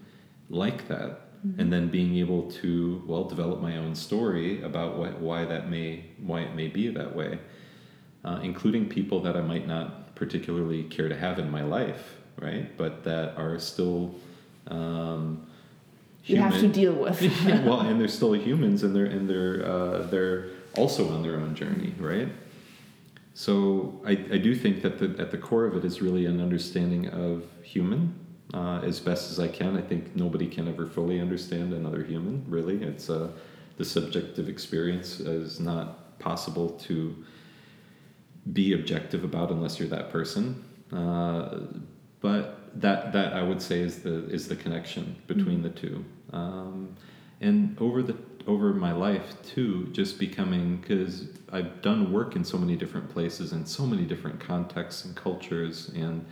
[0.51, 1.61] like that mm-hmm.
[1.61, 6.07] and then being able to well develop my own story about what, why that may
[6.18, 7.38] why it may be that way
[8.25, 12.77] uh, including people that i might not particularly care to have in my life right?
[12.77, 14.14] But that are still
[14.68, 15.46] um,
[16.24, 17.20] you have to deal with.
[17.64, 21.55] well, and they're still humans, and they're and they're uh, they're also on their own
[21.55, 22.29] journey, right?
[23.35, 26.40] So I, I do think that the, at the core of it is really an
[26.40, 28.14] understanding of human
[28.53, 29.77] uh, as best as I can.
[29.77, 32.44] I think nobody can ever fully understand another human.
[32.48, 33.31] Really, it's uh,
[33.77, 37.24] the subjective experience is not possible to
[38.53, 40.64] be objective about unless you're that person.
[40.92, 41.61] Uh,
[42.21, 45.63] but that that I would say is the is the connection between mm-hmm.
[45.63, 46.05] the two.
[46.33, 46.97] Um,
[47.41, 52.59] and over the over my life too, just becoming because I've done work in so
[52.59, 56.25] many different places and so many different contexts and cultures and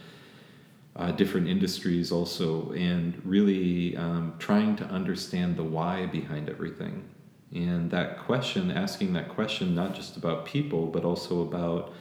[0.96, 7.04] uh, different industries also, and really um, trying to understand the why behind everything.
[7.54, 11.92] And that question, asking that question, not just about people, but also about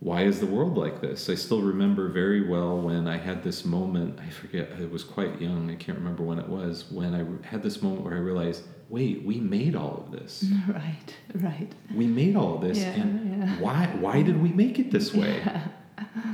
[0.00, 1.30] why is the world like this?
[1.30, 4.20] I still remember very well when I had this moment.
[4.20, 5.70] I forget, I was quite young.
[5.70, 6.90] I can't remember when it was.
[6.90, 10.44] When I had this moment where I realized, wait, we made all of this.
[10.68, 11.72] Right, right.
[11.94, 13.60] We made all of this, yeah, and yeah.
[13.60, 13.86] why?
[13.98, 15.36] Why did we make it this way?
[15.36, 15.68] Yeah.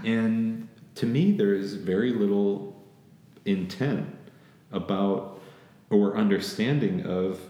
[0.05, 2.83] and to me, there is very little
[3.45, 4.17] intent
[4.73, 5.41] about
[5.91, 7.41] or understanding of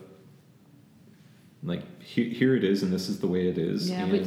[1.63, 4.25] like here, here it is and this is the way it is yeah but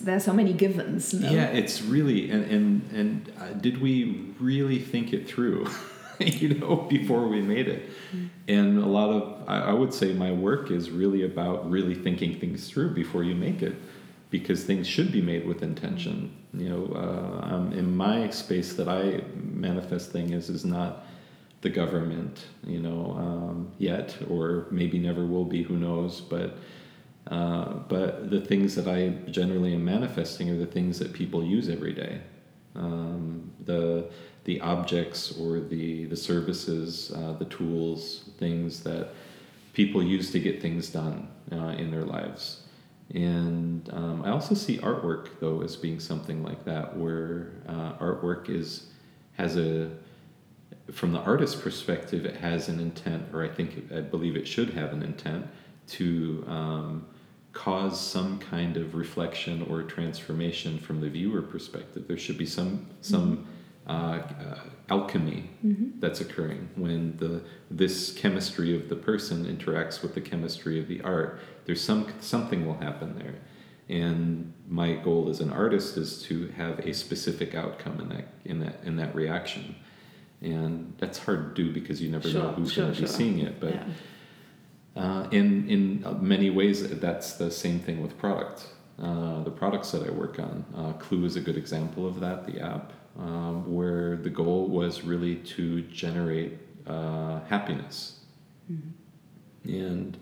[0.00, 1.30] there's so many givens no?
[1.30, 5.68] yeah it's really and and and uh, did we really think it through
[6.18, 8.26] you know before we made it mm-hmm.
[8.48, 12.38] and a lot of I, I would say my work is really about really thinking
[12.40, 13.74] things through before you make it
[14.30, 18.88] because things should be made with intention you know uh, um, in my space that
[18.88, 21.04] i manifest thing is is not
[21.62, 26.20] the government, you know, um, yet, or maybe never will be, who knows.
[26.20, 26.56] But
[27.26, 31.68] uh, but the things that I generally am manifesting are the things that people use
[31.68, 32.20] every day.
[32.74, 34.10] Um, the
[34.44, 39.10] the objects or the the services, uh, the tools, things that
[39.74, 42.62] people use to get things done uh, in their lives.
[43.12, 48.48] And um, I also see artwork though as being something like that, where uh, artwork
[48.48, 48.86] is
[49.34, 49.90] has a
[50.92, 54.70] from the artist's perspective, it has an intent, or I think I believe it should
[54.70, 55.46] have an intent
[55.88, 57.06] to um,
[57.52, 62.06] cause some kind of reflection or transformation from the viewer perspective.
[62.06, 63.48] There should be some some
[63.88, 63.90] mm-hmm.
[63.90, 65.98] uh, uh, alchemy mm-hmm.
[66.00, 71.00] that's occurring when the this chemistry of the person interacts with the chemistry of the
[71.02, 71.40] art.
[71.64, 73.34] There's some something will happen there.
[73.88, 78.60] And my goal as an artist is to have a specific outcome in that in
[78.60, 79.74] that in that reaction
[80.42, 83.08] and that's hard to do because you never sure, know who's sure, going to sure.
[83.08, 83.60] be seeing it.
[83.60, 83.84] But yeah.
[85.02, 88.66] uh, in in many ways, that's the same thing with product.
[89.00, 92.46] Uh, the products that I work on, uh, Clue is a good example of that.
[92.46, 98.20] The app, um, where the goal was really to generate uh, happiness,
[98.70, 99.68] mm-hmm.
[99.68, 100.18] and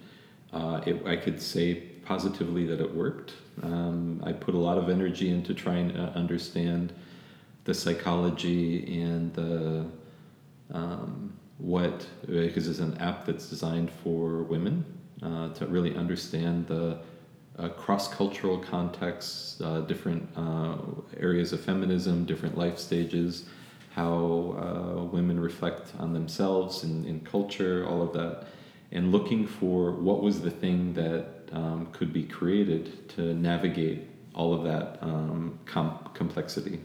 [0.52, 3.34] uh, it, I could say positively that it worked.
[3.62, 6.92] Um, I put a lot of energy into trying to understand
[7.64, 9.84] the psychology and the
[10.72, 14.84] um, what because it's an app that's designed for women
[15.22, 16.98] uh, to really understand the
[17.58, 20.76] uh, cross-cultural contexts, uh, different uh,
[21.18, 23.46] areas of feminism, different life stages,
[23.90, 28.46] how uh, women reflect on themselves and in culture, all of that,
[28.92, 34.54] and looking for what was the thing that um, could be created to navigate all
[34.54, 36.80] of that um, com- complexity.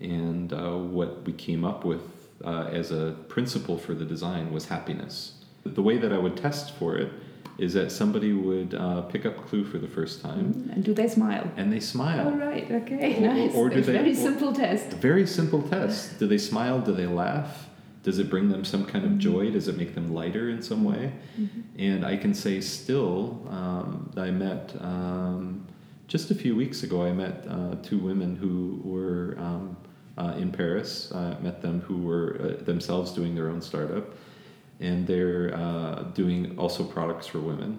[0.00, 2.00] And uh, what we came up with
[2.44, 5.34] uh, as a principle for the design was happiness.
[5.64, 7.12] The way that I would test for it
[7.58, 10.54] is that somebody would uh, pick up Clue for the first time.
[10.54, 10.70] Mm-hmm.
[10.70, 11.50] And do they smile?
[11.58, 12.28] And they smile.
[12.28, 13.54] All right, okay, Or- nice.
[13.54, 14.88] or do It's they- very simple test.
[14.96, 16.18] Very simple test.
[16.18, 16.80] Do they smile?
[16.80, 17.66] Do they laugh?
[18.02, 19.50] Does it bring them some kind of joy?
[19.50, 21.12] Does it make them lighter in some way?
[21.76, 25.66] And I can say still, um, I met um,
[26.08, 29.76] just a few weeks ago, I met uh, two women who were um,
[30.18, 31.12] uh, in Paris.
[31.14, 34.14] I met them who were uh, themselves doing their own startup.
[34.80, 37.78] And they're uh, doing also products for women.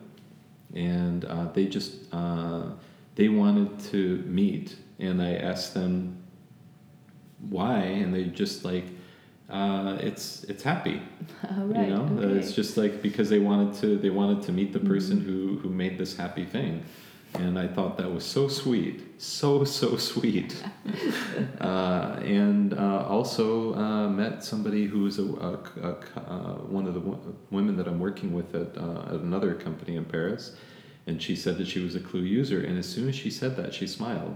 [0.75, 2.63] And uh, they just, uh,
[3.15, 4.75] they wanted to meet.
[4.99, 6.17] And I asked them
[7.49, 8.85] why and they just like
[9.49, 11.01] uh, it's it's happy
[11.43, 14.71] right, you know Uh, it's just like because they wanted to they wanted to meet
[14.73, 15.29] the person Mm-hmm.
[15.29, 16.83] who who made this happy thing
[17.35, 20.63] and i thought that was so sweet so so sweet
[21.61, 26.93] uh, and uh, also uh, met somebody who was a, a, a uh, one of
[26.93, 30.55] the wo- women that i'm working with at, uh, at another company in paris
[31.07, 33.55] and she said that she was a clue user and as soon as she said
[33.55, 34.35] that she smiled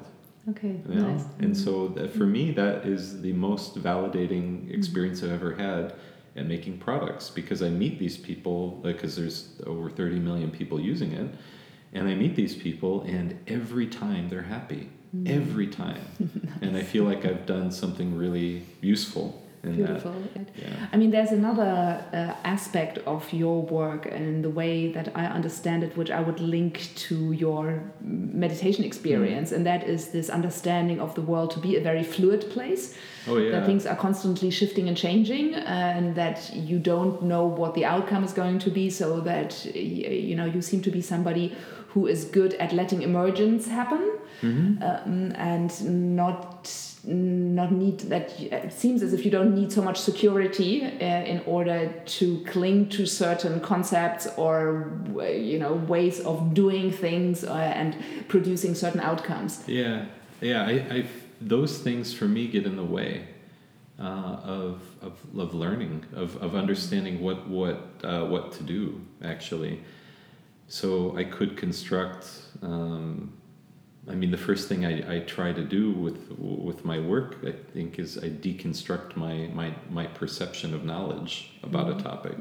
[0.49, 1.11] Okay, you know?
[1.11, 1.23] nice.
[1.23, 1.43] Mm-hmm.
[1.43, 5.95] And so that for me, that is the most validating experience I've ever had
[6.35, 11.13] at making products because I meet these people because there's over 30 million people using
[11.13, 11.33] it,
[11.95, 14.83] and I meet these people, and every time they're happy,
[15.15, 15.41] Mm-hmm.
[15.41, 16.01] every time,
[16.63, 19.27] and I feel like I've done something really useful
[19.63, 20.11] in Beautiful.
[20.35, 20.47] that.
[20.61, 20.87] Yeah.
[20.93, 21.73] I mean, there's another
[22.11, 26.39] uh, aspect of your work and the way that I understand it, which I would
[26.55, 26.73] link
[27.07, 27.63] to your
[28.01, 29.55] meditation experience, Mm.
[29.55, 32.83] and that is this understanding of the world to be a very fluid place.
[33.27, 33.51] Oh yeah.
[33.53, 36.37] That things are constantly shifting and changing, and that
[36.69, 38.89] you don't know what the outcome is going to be.
[38.89, 41.55] So that you know, you seem to be somebody
[41.95, 44.83] who is good at letting emergence happen Mm-hmm.
[44.83, 46.69] um, and not
[47.05, 51.41] not need that it seems as if you don't need so much security uh, in
[51.45, 57.95] order to cling to certain concepts or you know ways of doing things uh, and
[58.27, 60.05] producing certain outcomes Yeah,
[60.41, 60.65] yeah.
[60.65, 61.05] I, I
[61.39, 63.27] those things for me get in the way
[63.99, 69.79] uh, of, of of learning, of, of understanding what what uh, what to do actually.
[70.67, 72.27] So I could construct.
[72.61, 73.33] Um,
[74.07, 77.53] I mean, the first thing I, I try to do with with my work, I
[77.73, 82.37] think, is I deconstruct my my, my perception of knowledge about a topic.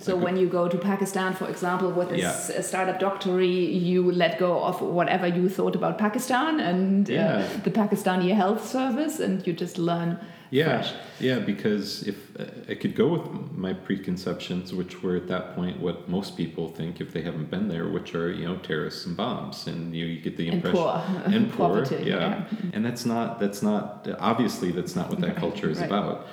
[0.00, 2.28] so when you go to pakistan for example with a Yeah.
[2.58, 3.56] uh, startup doctory
[3.90, 9.18] you let go of whatever you thought about pakistan and uh, the pakistani health service
[9.24, 10.18] and you just learn
[10.52, 15.28] Yeah, fresh yeah, because if uh, I could go with my preconceptions, which were at
[15.28, 18.56] that point what most people think if they haven't been there, which are you know
[18.56, 21.22] terrorists and bombs, and you, you get the And impression poor.
[21.24, 22.18] and poor, Poverty, yeah.
[22.18, 22.44] yeah.
[22.74, 25.86] and that's not that's not obviously that's not what that Right, culture is right.
[25.86, 26.26] about,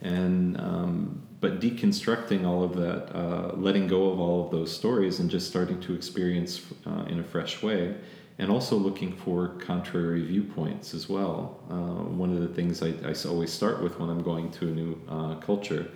[0.00, 5.20] and um, but deconstructing all of that, uh, letting go of all of those stories,
[5.20, 7.94] and just starting to experience uh, in a fresh way
[8.38, 11.60] and also looking for contrary viewpoints as well.
[11.70, 15.00] Uh, one of the things I always start with when I'm going to a new
[15.08, 15.90] uh, culture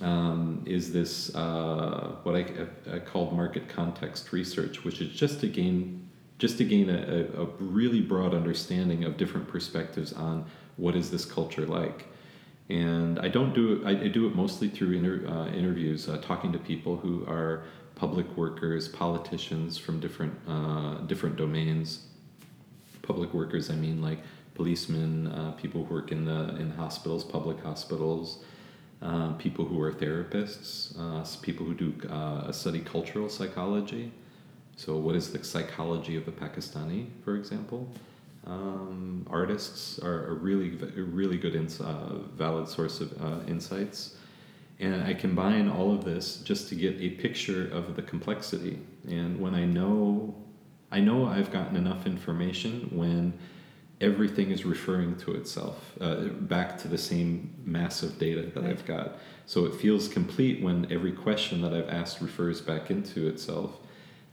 [0.00, 2.46] um, is this uh, what I,
[2.92, 7.46] I call market context research, which is just to gain just to gain a, a,
[7.58, 10.44] really broad understanding of different perspectives on
[10.76, 12.06] what is this culture like.
[12.68, 13.84] And I don't do it.
[13.84, 17.64] I, I do it mostly through inter, uh, interviews, uh, talking to people who are
[17.98, 22.04] public workers, politicians from different uh, different domains.
[23.02, 24.18] Public workers, I mean, like
[24.54, 28.44] policemen, uh, people who work in the in hospitals, public hospitals,
[29.02, 34.12] uh, people who are therapists, uh, people who do uh, study cultural psychology.
[34.76, 37.88] So, what is the psychology of a Pakistani, for example?
[38.46, 44.14] Um, artists are a really, really good, ins- uh, valid source of insights.
[44.80, 48.78] And I combine all of this just to get a picture of the complexity.
[49.08, 50.36] And when I know,
[50.92, 53.34] I know I've gotten enough information when
[54.00, 58.70] everything is referring to itself uh, back to the same mass of data that Right.
[58.70, 59.18] I've got.
[59.46, 63.78] So it feels complete when every question that I've asked refers back into itself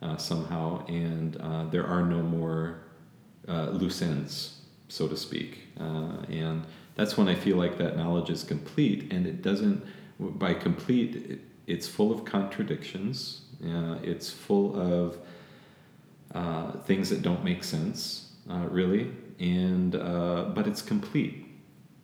[0.01, 2.81] uh, somehow, and uh, there are no more
[3.47, 5.63] uh, loose ends, so to speak.
[5.79, 6.65] Uh, and
[6.96, 9.83] that's when I feel like that knowledge is complete, and it doesn't.
[10.20, 13.42] By complete, it's full of contradictions.
[13.63, 15.18] Uh, it's full of
[16.34, 19.12] uh, things that don't make sense, uh, really.
[19.40, 21.42] And uh, but it's complete.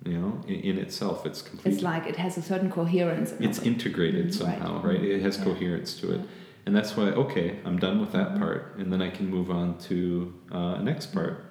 [0.04, 1.74] You know, in, in itself, it's completely.
[1.74, 3.34] It's like it has a certain coherence.
[3.40, 3.68] it's way.
[3.68, 4.98] integrated Mhm, somehow, right.
[4.98, 5.04] right?
[5.04, 5.44] It has Yeah.
[5.46, 6.22] coherence to it.
[6.66, 8.40] And that's why, okay, I'm done with that Mhm.
[8.40, 8.76] part.
[8.78, 11.46] And then I can move on to uh, next part.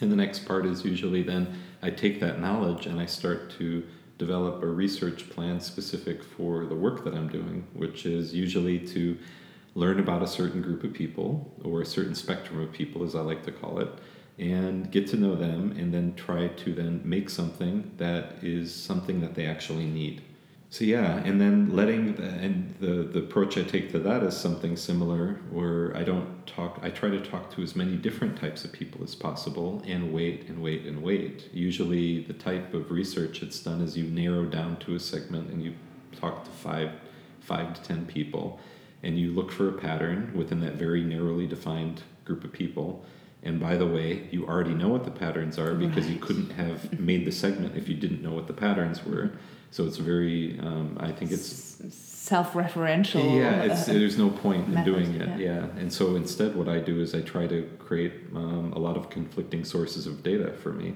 [0.00, 1.48] And the next part is usually then
[1.82, 3.82] I take that knowledge and I start to
[4.18, 9.16] develop a research plan specific for the work that I'm doing, which is usually to
[9.74, 13.20] learn about a certain group of people or a certain spectrum of people, as I
[13.20, 13.88] like to call it,
[14.38, 19.20] and get to know them and then try to then make something that is something
[19.20, 20.22] that they actually need.
[20.70, 24.36] So yeah, and then letting the, and the the approach I take to that is
[24.36, 26.80] something similar, where I don't talk.
[26.82, 30.48] I try to talk to as many different types of people as possible, and wait
[30.48, 31.48] and wait and wait.
[31.52, 35.62] Usually, the type of research it's done is you narrow down to a segment and
[35.62, 35.74] you
[36.16, 36.90] talk to five,
[37.40, 38.58] five to ten people,
[39.02, 43.04] and you look for a pattern within that very narrowly defined group of people.
[43.42, 46.98] And by the way, you already know what the patterns are because you couldn't have
[46.98, 49.30] made the segment if you didn't know what the patterns were.
[49.70, 53.38] So it's very, um, I think it's self-referential.
[53.38, 55.38] yeah, it's, uh, there's no point in doing it.
[55.40, 55.60] yeah.
[55.60, 55.66] Yeah.
[55.78, 59.10] and so instead, what I do is I try to create um, a lot of
[59.10, 60.94] conflicting sources of data for me,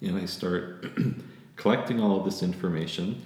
[0.00, 0.86] and I start
[1.56, 3.22] collecting all of this information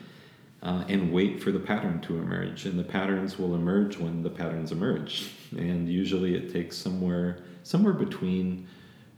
[0.63, 2.67] uh, and wait for the pattern to emerge.
[2.67, 7.93] And the patterns will emerge when the patterns emerge, and usually it takes somewhere somewhere
[7.95, 8.67] between,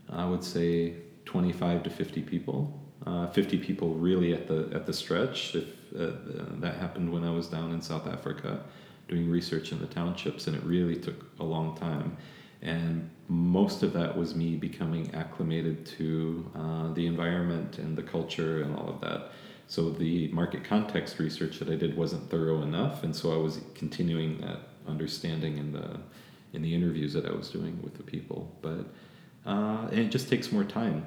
[0.09, 2.79] I would say, 25 to 50 people.
[3.05, 5.55] Uh, 50 people really at the at the stretch.
[5.55, 5.65] If
[5.99, 6.11] uh,
[6.59, 8.63] that happened when I was down in South Africa,
[9.07, 12.15] doing research in the townships, and it really took a long time.
[12.61, 18.63] And most of that was me becoming acclimated to uh, the environment and the culture
[18.63, 19.31] and all of that.
[19.67, 23.59] So the market context research that I did wasn't thorough enough, and so I was
[23.75, 25.99] continuing that understanding in the
[26.53, 28.55] in the interviews that I was doing with the people.
[28.61, 28.85] But
[29.45, 31.05] uh, and it just takes more time.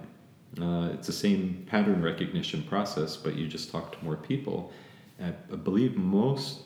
[0.61, 4.73] Uh, it's the same pattern recognition process, but you just talk to more people.
[5.21, 6.61] I, I believe most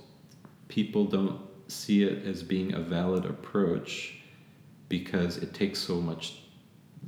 [0.68, 4.14] people don't see it as being a valid approach
[4.88, 6.42] because it takes so much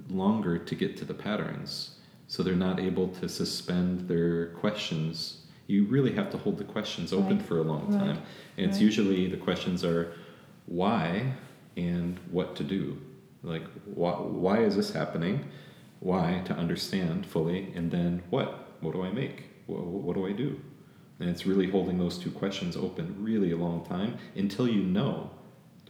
[0.08, 1.96] longer to get to the patterns.
[2.26, 5.46] So they're not able to suspend their questions.
[5.66, 7.46] You really have to hold the questions open Right.
[7.46, 7.98] for a long Right.
[7.98, 8.18] time.
[8.56, 10.12] And it's usually the questions are
[10.66, 11.34] why
[11.76, 12.98] and what to do.
[13.42, 13.64] Like,
[13.94, 15.44] why, why is this happening?
[16.02, 18.76] Why to understand fully, and then what?
[18.80, 19.44] What do I make?
[19.66, 20.60] What, what do I do?
[21.20, 25.30] And it's really holding those two questions open really a long time until you know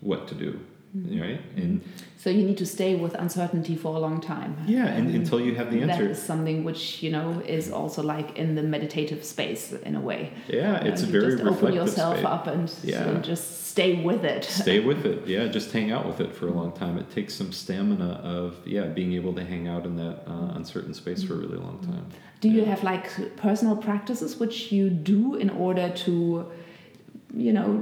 [0.02, 0.60] what to do,
[0.94, 1.40] right?
[1.56, 1.80] And
[2.16, 4.56] So you need to stay with uncertainty for a long time.
[4.66, 6.08] yeah, and Um, until you have the answer.
[6.08, 10.30] is something which you know is also like in the meditative space in a way.
[10.48, 12.26] Yeah, it's Uh, you very just open yourself space.
[12.34, 13.08] up and, Yeah.
[13.08, 14.44] and just stay with it.
[14.44, 15.26] Stay with it.
[15.26, 16.96] Yeah, just hang out with it for a long time.
[16.98, 20.94] It takes some stamina of yeah being able to hang out in that uh, uncertain
[20.94, 22.06] space for a really long time.
[22.40, 26.46] Do you have like personal practices which you do in order to,
[27.34, 27.78] you know,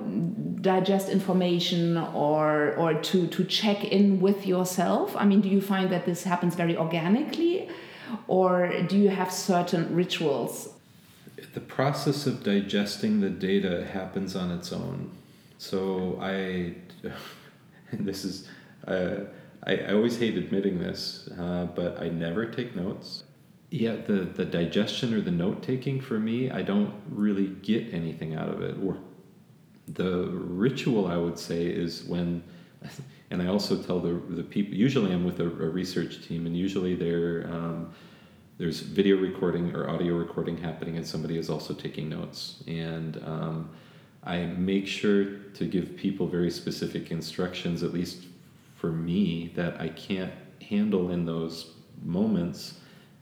[0.60, 5.16] digest information or or to to check in with yourself?
[5.16, 7.68] I mean, do you find that this happens very organically,
[8.28, 10.68] or do you have certain rituals?
[11.54, 15.10] The process of digesting the data happens on its own.
[15.58, 16.74] So I,
[17.92, 18.48] this is,
[18.86, 19.24] uh,
[19.66, 23.24] I, I always hate admitting this, uh, but I never take notes.
[23.70, 28.34] Yeah, the, the digestion or the note taking for me, I don't really get anything
[28.34, 28.76] out of it.
[29.94, 32.42] The ritual I would say is when,
[33.30, 36.56] and I also tell the, the people, usually I'm with a, a research team, and
[36.56, 37.92] usually they're, um,
[38.58, 42.62] there's video recording or audio recording happening, and somebody is also taking notes.
[42.66, 43.70] And um,
[44.22, 45.24] I make sure
[45.54, 48.26] to give people very specific instructions, at least
[48.76, 50.32] for me, that I can't
[50.62, 51.72] handle in those
[52.02, 52.74] moments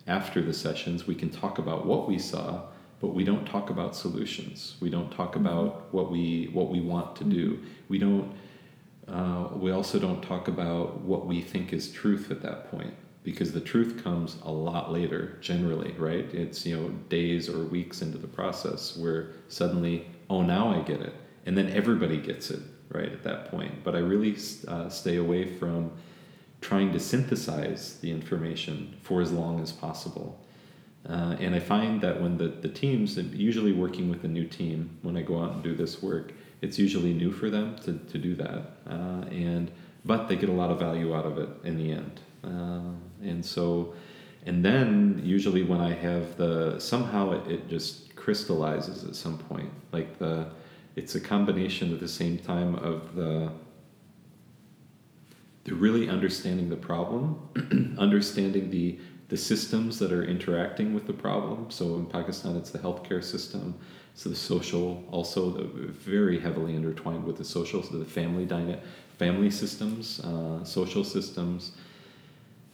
[0.06, 1.06] after the sessions.
[1.06, 2.62] We can talk about what we saw,
[3.00, 4.76] but we don't talk about solutions.
[4.80, 7.60] We don't talk about what we what we want to do.
[7.88, 8.34] We don't.
[9.06, 12.92] Uh, we also don't talk about what we think is truth at that point
[13.24, 18.00] because the truth comes a lot later generally right it's you know days or weeks
[18.00, 21.14] into the process where suddenly oh now i get it
[21.46, 24.36] and then everybody gets it right at that point but i really
[24.68, 25.90] uh, stay away from
[26.60, 30.40] trying to synthesize the information for as long as possible
[31.08, 34.98] uh, and i find that when the, the teams usually working with a new team
[35.02, 38.18] when i go out and do this work it's usually new for them to, to
[38.18, 38.72] do that.
[38.88, 39.70] Uh, and
[40.04, 42.20] but they get a lot of value out of it in the end.
[42.44, 43.94] Uh, and so
[44.46, 49.70] and then usually when i have the somehow it, it just crystallizes at some point.
[49.92, 50.48] Like the
[50.96, 53.50] it's a combination at the same time of the
[55.64, 58.98] the really understanding the problem understanding the
[59.28, 61.70] the systems that are interacting with the problem.
[61.70, 63.74] So in Pakistan, it's the healthcare system.
[64.14, 68.80] So the social, also the, very heavily intertwined with the social, so the family dyna-
[69.18, 71.72] family systems, uh, social systems.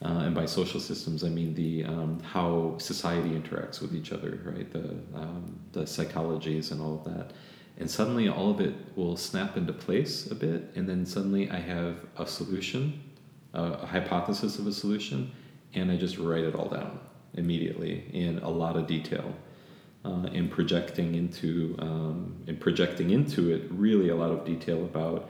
[0.02, 4.38] Uh, and by social systems, I mean the um, how society interacts with each other,
[4.44, 4.70] right?
[4.70, 7.32] The um, the psychologies and all of that,
[7.78, 11.58] and suddenly all of it will snap into place a bit, and then suddenly I
[11.58, 13.02] have a solution,
[13.54, 15.30] a hypothesis of a solution,
[15.74, 17.00] and I just write it all down
[17.34, 19.34] immediately in a lot of detail,
[20.04, 25.28] uh, and projecting into um, and projecting into it really a lot of detail about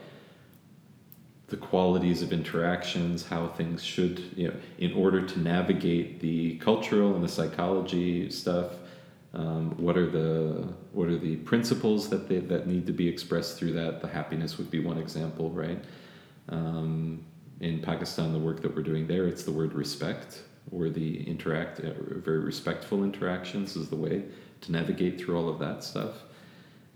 [1.48, 7.14] the qualities of interactions, how things should, you know, in order to navigate the cultural
[7.14, 8.72] and the psychology stuff.
[9.34, 13.58] Um, what are the what are the principles that they, that need to be expressed
[13.58, 14.00] through that?
[14.00, 15.84] The happiness would be one example, right?
[16.48, 17.24] Um,
[17.60, 21.80] in Pakistan, the work that we're doing there, it's the word respect, or the interact,
[21.80, 24.24] uh, very respectful interactions is the way
[24.62, 26.22] to navigate through all of that stuff.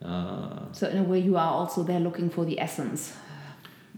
[0.04, 3.14] Uh, so in a way, you are also there looking for the essence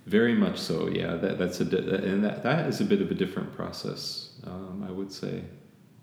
[0.07, 1.15] very much so, yeah.
[1.15, 4.31] That that's a and that that is a bit of a different process.
[4.45, 5.43] Um, I would say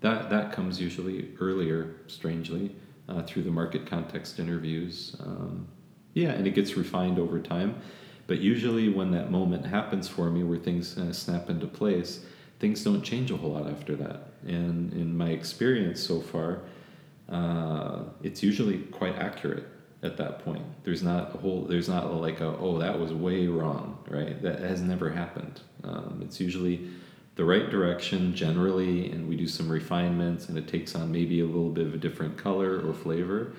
[0.00, 2.74] that that comes usually earlier, strangely,
[3.08, 5.16] uh, through the market context interviews.
[5.20, 5.68] Um,
[6.14, 7.80] yeah, and it gets refined over time.
[8.28, 12.20] But usually, when that moment happens for me, where things uh, snap into place,
[12.60, 14.28] things don't change a whole lot after that.
[14.46, 16.60] And in my experience so far,
[17.28, 19.66] uh, it's usually quite accurate
[20.02, 20.62] at that point.
[20.84, 21.62] There's not a whole.
[21.62, 24.40] There's not like a oh that was way wrong, right?
[24.42, 25.62] That has never happened.
[25.82, 26.88] Um, it's usually
[27.36, 31.46] the right direction generally, and we do some refinements, and it takes on maybe a
[31.46, 33.52] little bit of a different color or flavor,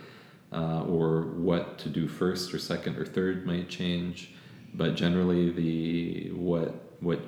[0.52, 4.34] uh, or what to do first or second or third might change,
[4.74, 7.20] but generally the what what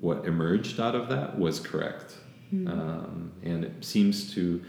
[0.00, 2.16] what emerged out of that was correct,
[2.52, 2.68] mm-hmm.
[2.68, 4.62] um, and it seems to.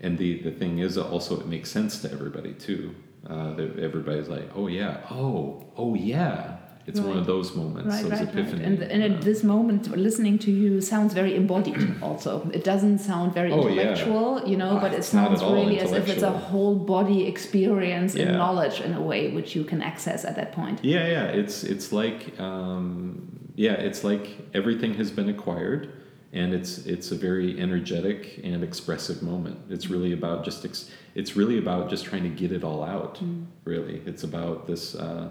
[0.00, 2.94] And the, the thing is also it makes sense to everybody too
[3.28, 6.56] uh, everybody's like, oh yeah, oh, oh yeah.
[6.88, 7.08] It's right.
[7.08, 8.64] one of those moments, right, those right, epiphany.
[8.64, 11.76] And, and at this moment, listening to you sounds very embodied.
[12.02, 14.46] Also, it doesn't sound very oh, intellectual, yeah.
[14.46, 18.22] you know, but it sounds really as if it's a whole body experience yeah.
[18.22, 20.82] and knowledge in a way which you can access at that point.
[20.82, 21.24] Yeah, yeah.
[21.24, 24.24] It's it's like um, yeah, it's like
[24.54, 25.92] everything has been acquired
[26.32, 29.58] and it's it's a very energetic and expressive moment.
[29.68, 33.16] It's really about just ex- it's really about just trying to get it all out.
[33.16, 33.46] Mm.
[33.64, 35.30] Really, it's about this uh,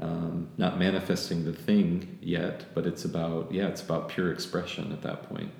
[0.00, 5.02] um, not manifesting the thing yet, but it's about yeah, it's about pure expression at
[5.02, 5.50] that point.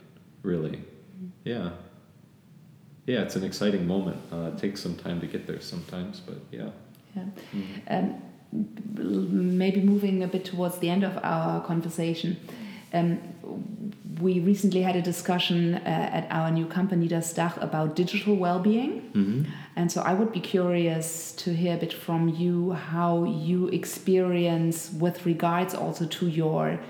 [0.42, 0.82] Really,
[1.20, 1.30] mm.
[1.44, 1.70] yeah,
[3.06, 3.22] yeah.
[3.22, 4.20] It's an exciting moment.
[4.32, 6.70] Uh, it takes some time to get there sometimes, but yeah.
[7.16, 7.24] Yeah.
[7.54, 7.94] Mm-hmm.
[7.94, 8.22] Um,
[9.58, 12.36] maybe moving a bit towards the end of our conversation.
[12.92, 13.18] Um,
[14.20, 15.78] we recently had a discussion uh,
[16.12, 19.02] at our new company, Das Dach, about digital well being.
[19.12, 19.44] Mm-hmm.
[19.76, 24.92] And so I would be curious to hear a bit from you how you experience,
[24.92, 26.80] with regards also to your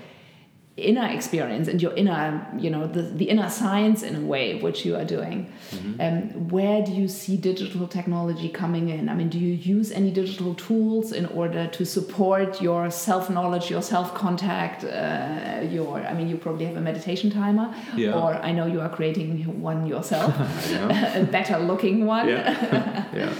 [0.79, 4.85] inner experience and your inner you know the, the inner science in a way which
[4.85, 6.01] you are doing mm-hmm.
[6.01, 10.11] um, where do you see digital technology coming in i mean do you use any
[10.11, 16.37] digital tools in order to support your self-knowledge your self-contact uh, your i mean you
[16.37, 18.13] probably have a meditation timer yeah.
[18.13, 20.33] or i know you are creating one yourself
[21.15, 23.05] a better looking one yeah.
[23.13, 23.33] yeah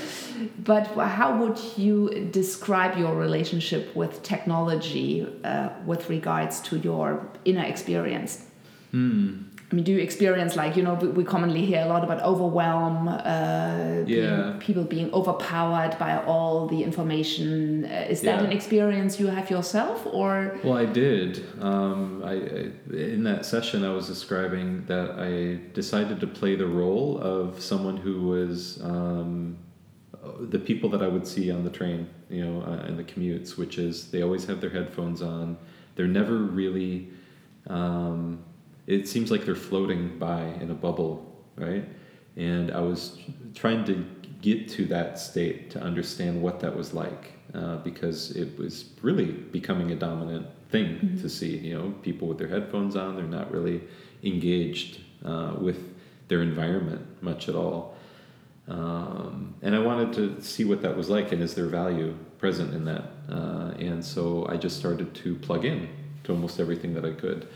[0.63, 7.63] but how would you describe your relationship with technology uh, with regards to your inner
[7.63, 8.45] experience?
[8.91, 9.43] Hmm.
[9.71, 13.07] I mean, do you experience like you know we, commonly hear a lot about overwhelm,
[13.07, 14.05] uh, yeah.
[14.05, 17.85] being, people being overpowered by all the information.
[17.85, 18.47] Uh, is that yeah.
[18.47, 20.57] an experience you have yourself, or?
[20.63, 21.45] Well, I did.
[21.61, 26.67] Um, I, I, in that session I was describing that I decided to play the
[26.67, 28.81] role of someone who was.
[28.83, 29.57] Um,
[30.41, 33.57] the people that I would see on the train, you know, uh, in the commutes,
[33.57, 35.57] which is they always have their headphones on.
[35.95, 37.09] They're never really.
[37.67, 38.43] Um,
[38.87, 41.87] it seems like they're floating by in a bubble, right?
[42.35, 43.19] And I was
[43.53, 44.05] trying to
[44.41, 49.31] get to that state to understand what that was like, uh, because it was really
[49.31, 51.21] becoming a dominant thing mm-hmm.
[51.21, 51.57] to see.
[51.57, 53.81] You know, people with their headphones on, they're not really
[54.23, 55.95] engaged uh, with
[56.27, 57.95] their environment much at all.
[58.69, 62.73] Um, and I wanted to see what that was like and is there value present
[62.73, 63.03] in that.
[63.29, 65.89] Uh, and so I just started to plug in
[66.23, 67.47] to almost everything that I could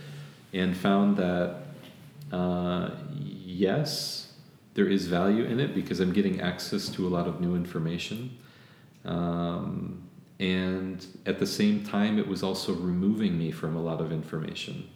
[0.53, 1.57] and found that
[2.31, 4.33] uh, yes,
[4.73, 8.37] there is value in it because I'm getting access to a lot of new information.
[9.05, 10.01] Um,
[10.39, 14.89] and at the same time, it was also removing me from a lot of information.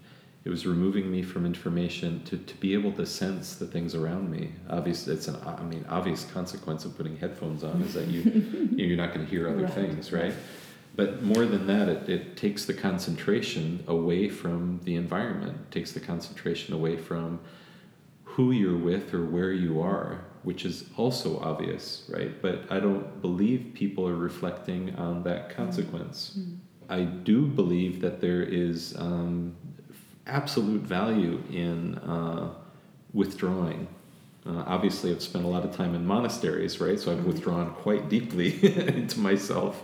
[0.47, 4.31] It was removing me from information to, to be able to sense the things around
[4.31, 4.53] me.
[4.69, 8.21] Obviously, it's an I mean obvious consequence of putting headphones on is that you
[8.77, 9.73] you're not going to hear other Right.
[9.73, 10.33] things, right?
[10.95, 15.57] But more than that, it, it takes the concentration away from the environment.
[15.67, 17.41] It takes the concentration away from
[18.23, 22.41] who you're with or where you are, which is also obvious, right?
[22.41, 26.39] But I don't believe people are reflecting on that consequence.
[26.89, 29.53] I do believe that there is um,
[30.27, 32.53] absolute value in uh,
[33.13, 33.87] withdrawing.
[34.45, 36.99] Uh, obviously, I've spent a lot of time in monasteries, right?
[36.99, 39.83] So I've withdrawn quite deeply into myself.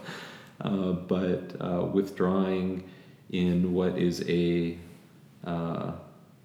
[0.61, 2.83] Uh, but uh, withdrawing
[3.31, 4.77] in what is a
[5.45, 5.91] uh,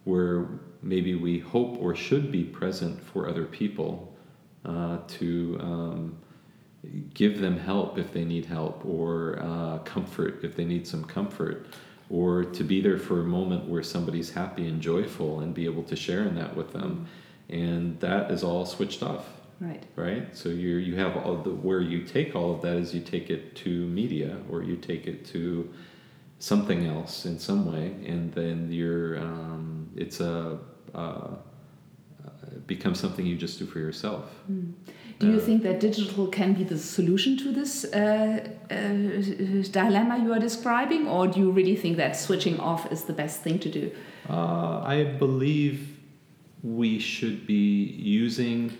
[0.05, 0.46] where
[0.82, 4.12] maybe we hope or should be present for other people
[4.64, 6.18] uh, to um,
[7.14, 11.66] give them help if they need help or uh, comfort if they need some comfort
[12.11, 15.82] or to be there for a moment where somebody's happy and joyful and be able
[15.84, 17.06] to share in that with them.
[17.48, 19.26] And that is all switched off.
[19.61, 19.82] Right.
[19.96, 20.36] right?
[20.36, 23.28] So you you have all the where you take all of that is you take
[23.28, 25.68] it to media or you take it to
[26.38, 27.96] something else in some way.
[28.06, 30.59] And then you're um, it's a
[30.94, 31.30] uh,
[32.52, 34.30] it becomes something you just do for yourself
[35.18, 38.76] Do you think that digital can be the solution to this uh, uh,
[39.72, 43.40] dilemma you are describing, or do you really think that switching off is the best
[43.40, 43.90] thing to do?
[44.30, 45.98] Uh, I believe
[46.62, 48.76] we should be using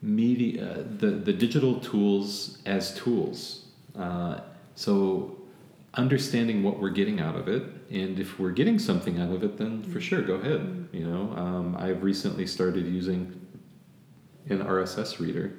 [0.00, 3.66] media, the, the digital tools as tools.
[3.98, 4.40] Uh,
[4.76, 5.36] so
[5.94, 9.58] understanding what we're getting out of it, and if we're getting something out of it,
[9.58, 10.88] then for sure, go ahead.
[10.92, 13.37] You know, um, I've recently started using
[14.50, 15.52] an RSS reader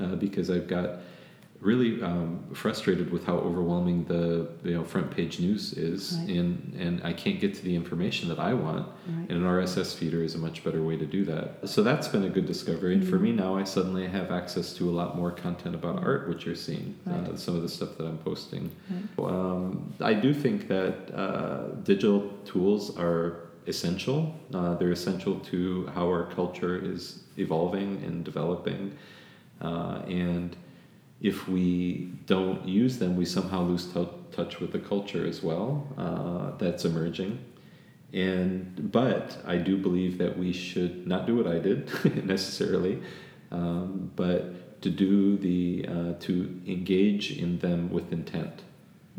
[0.00, 1.00] uh, because I've got
[1.60, 6.36] really um, frustrated with how overwhelming the you know front page news is, Right.
[6.36, 8.86] and and I can't get to the information that I want.
[9.08, 9.30] Right.
[9.30, 11.66] And an RSS feeder is a much better way to do that.
[11.66, 12.92] So that's been a good discovery.
[12.92, 16.28] And for me now, I suddenly have access to a lot more content about art,
[16.28, 16.94] which you're seeing.
[17.10, 18.70] Uh, some of the stuff that I'm posting.
[19.18, 24.34] Um, I do think that uh, digital tools are essential.
[24.52, 28.96] Uh, they're essential to how our culture is evolving and developing.
[29.60, 30.56] Uh, and
[31.20, 35.86] if we don't use them, we somehow lose tou touch with the culture as well
[35.96, 37.38] uh, that's emerging.
[38.12, 41.90] And but I do believe that we should not do what I did
[42.24, 43.02] necessarily,
[43.50, 48.62] um, but to do the uh, to engage in them with intent.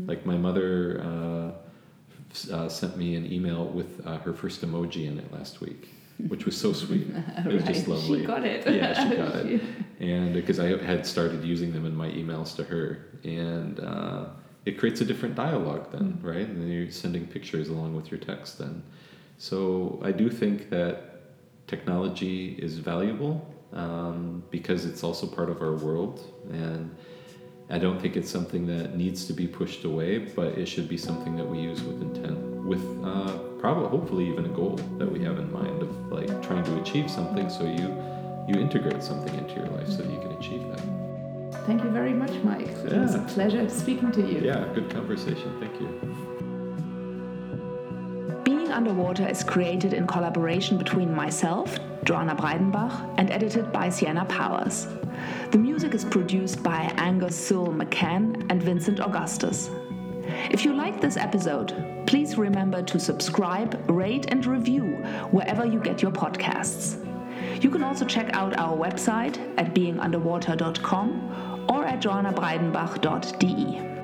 [0.05, 5.19] Like my mother uh, uh, sent me an email with uh, her first emoji in
[5.19, 5.89] it last week,
[6.27, 7.07] which was so sweet.
[7.45, 7.95] It was just Right.
[7.95, 8.19] lovely.
[8.21, 8.65] She got it.
[8.73, 9.61] Yeah, she got it.
[9.99, 14.25] And because I had started using them in my emails to her, and uh,
[14.65, 16.47] it creates a different dialogue then, right?
[16.47, 18.83] And then you're sending pictures along with your text then.
[19.39, 20.95] So I do think that
[21.67, 23.33] technology is valuable
[23.73, 26.95] um, because it's also part of our world, and
[27.69, 30.97] I don't think it's something that needs to be pushed away, but it should be
[30.97, 32.37] something that we use with intent,
[32.67, 36.63] with uh, probably, hopefully, even a goal that we have in mind of like trying
[36.65, 37.49] to achieve something.
[37.49, 37.95] So you
[38.47, 40.81] you integrate something into your life so that you can achieve that.
[41.65, 42.67] Thank you very much, Mike.
[42.67, 44.39] It was a pleasure speaking to you.
[44.39, 45.59] Yeah, good conversation.
[45.59, 45.87] Thank you.
[48.45, 54.87] Being Underwater is created in collaboration between myself, Joana Breidenbach, and edited by Sienna Powers.
[55.51, 59.69] The music is produced by Angus Sewell McCann and Vincent Augustus.
[60.51, 64.97] If you like this episode, please remember to subscribe, rate, and review
[65.31, 67.03] wherever you get your podcasts.
[67.61, 73.96] You can also check out our website at beingunderwater.com or at joanabreidenbach.de.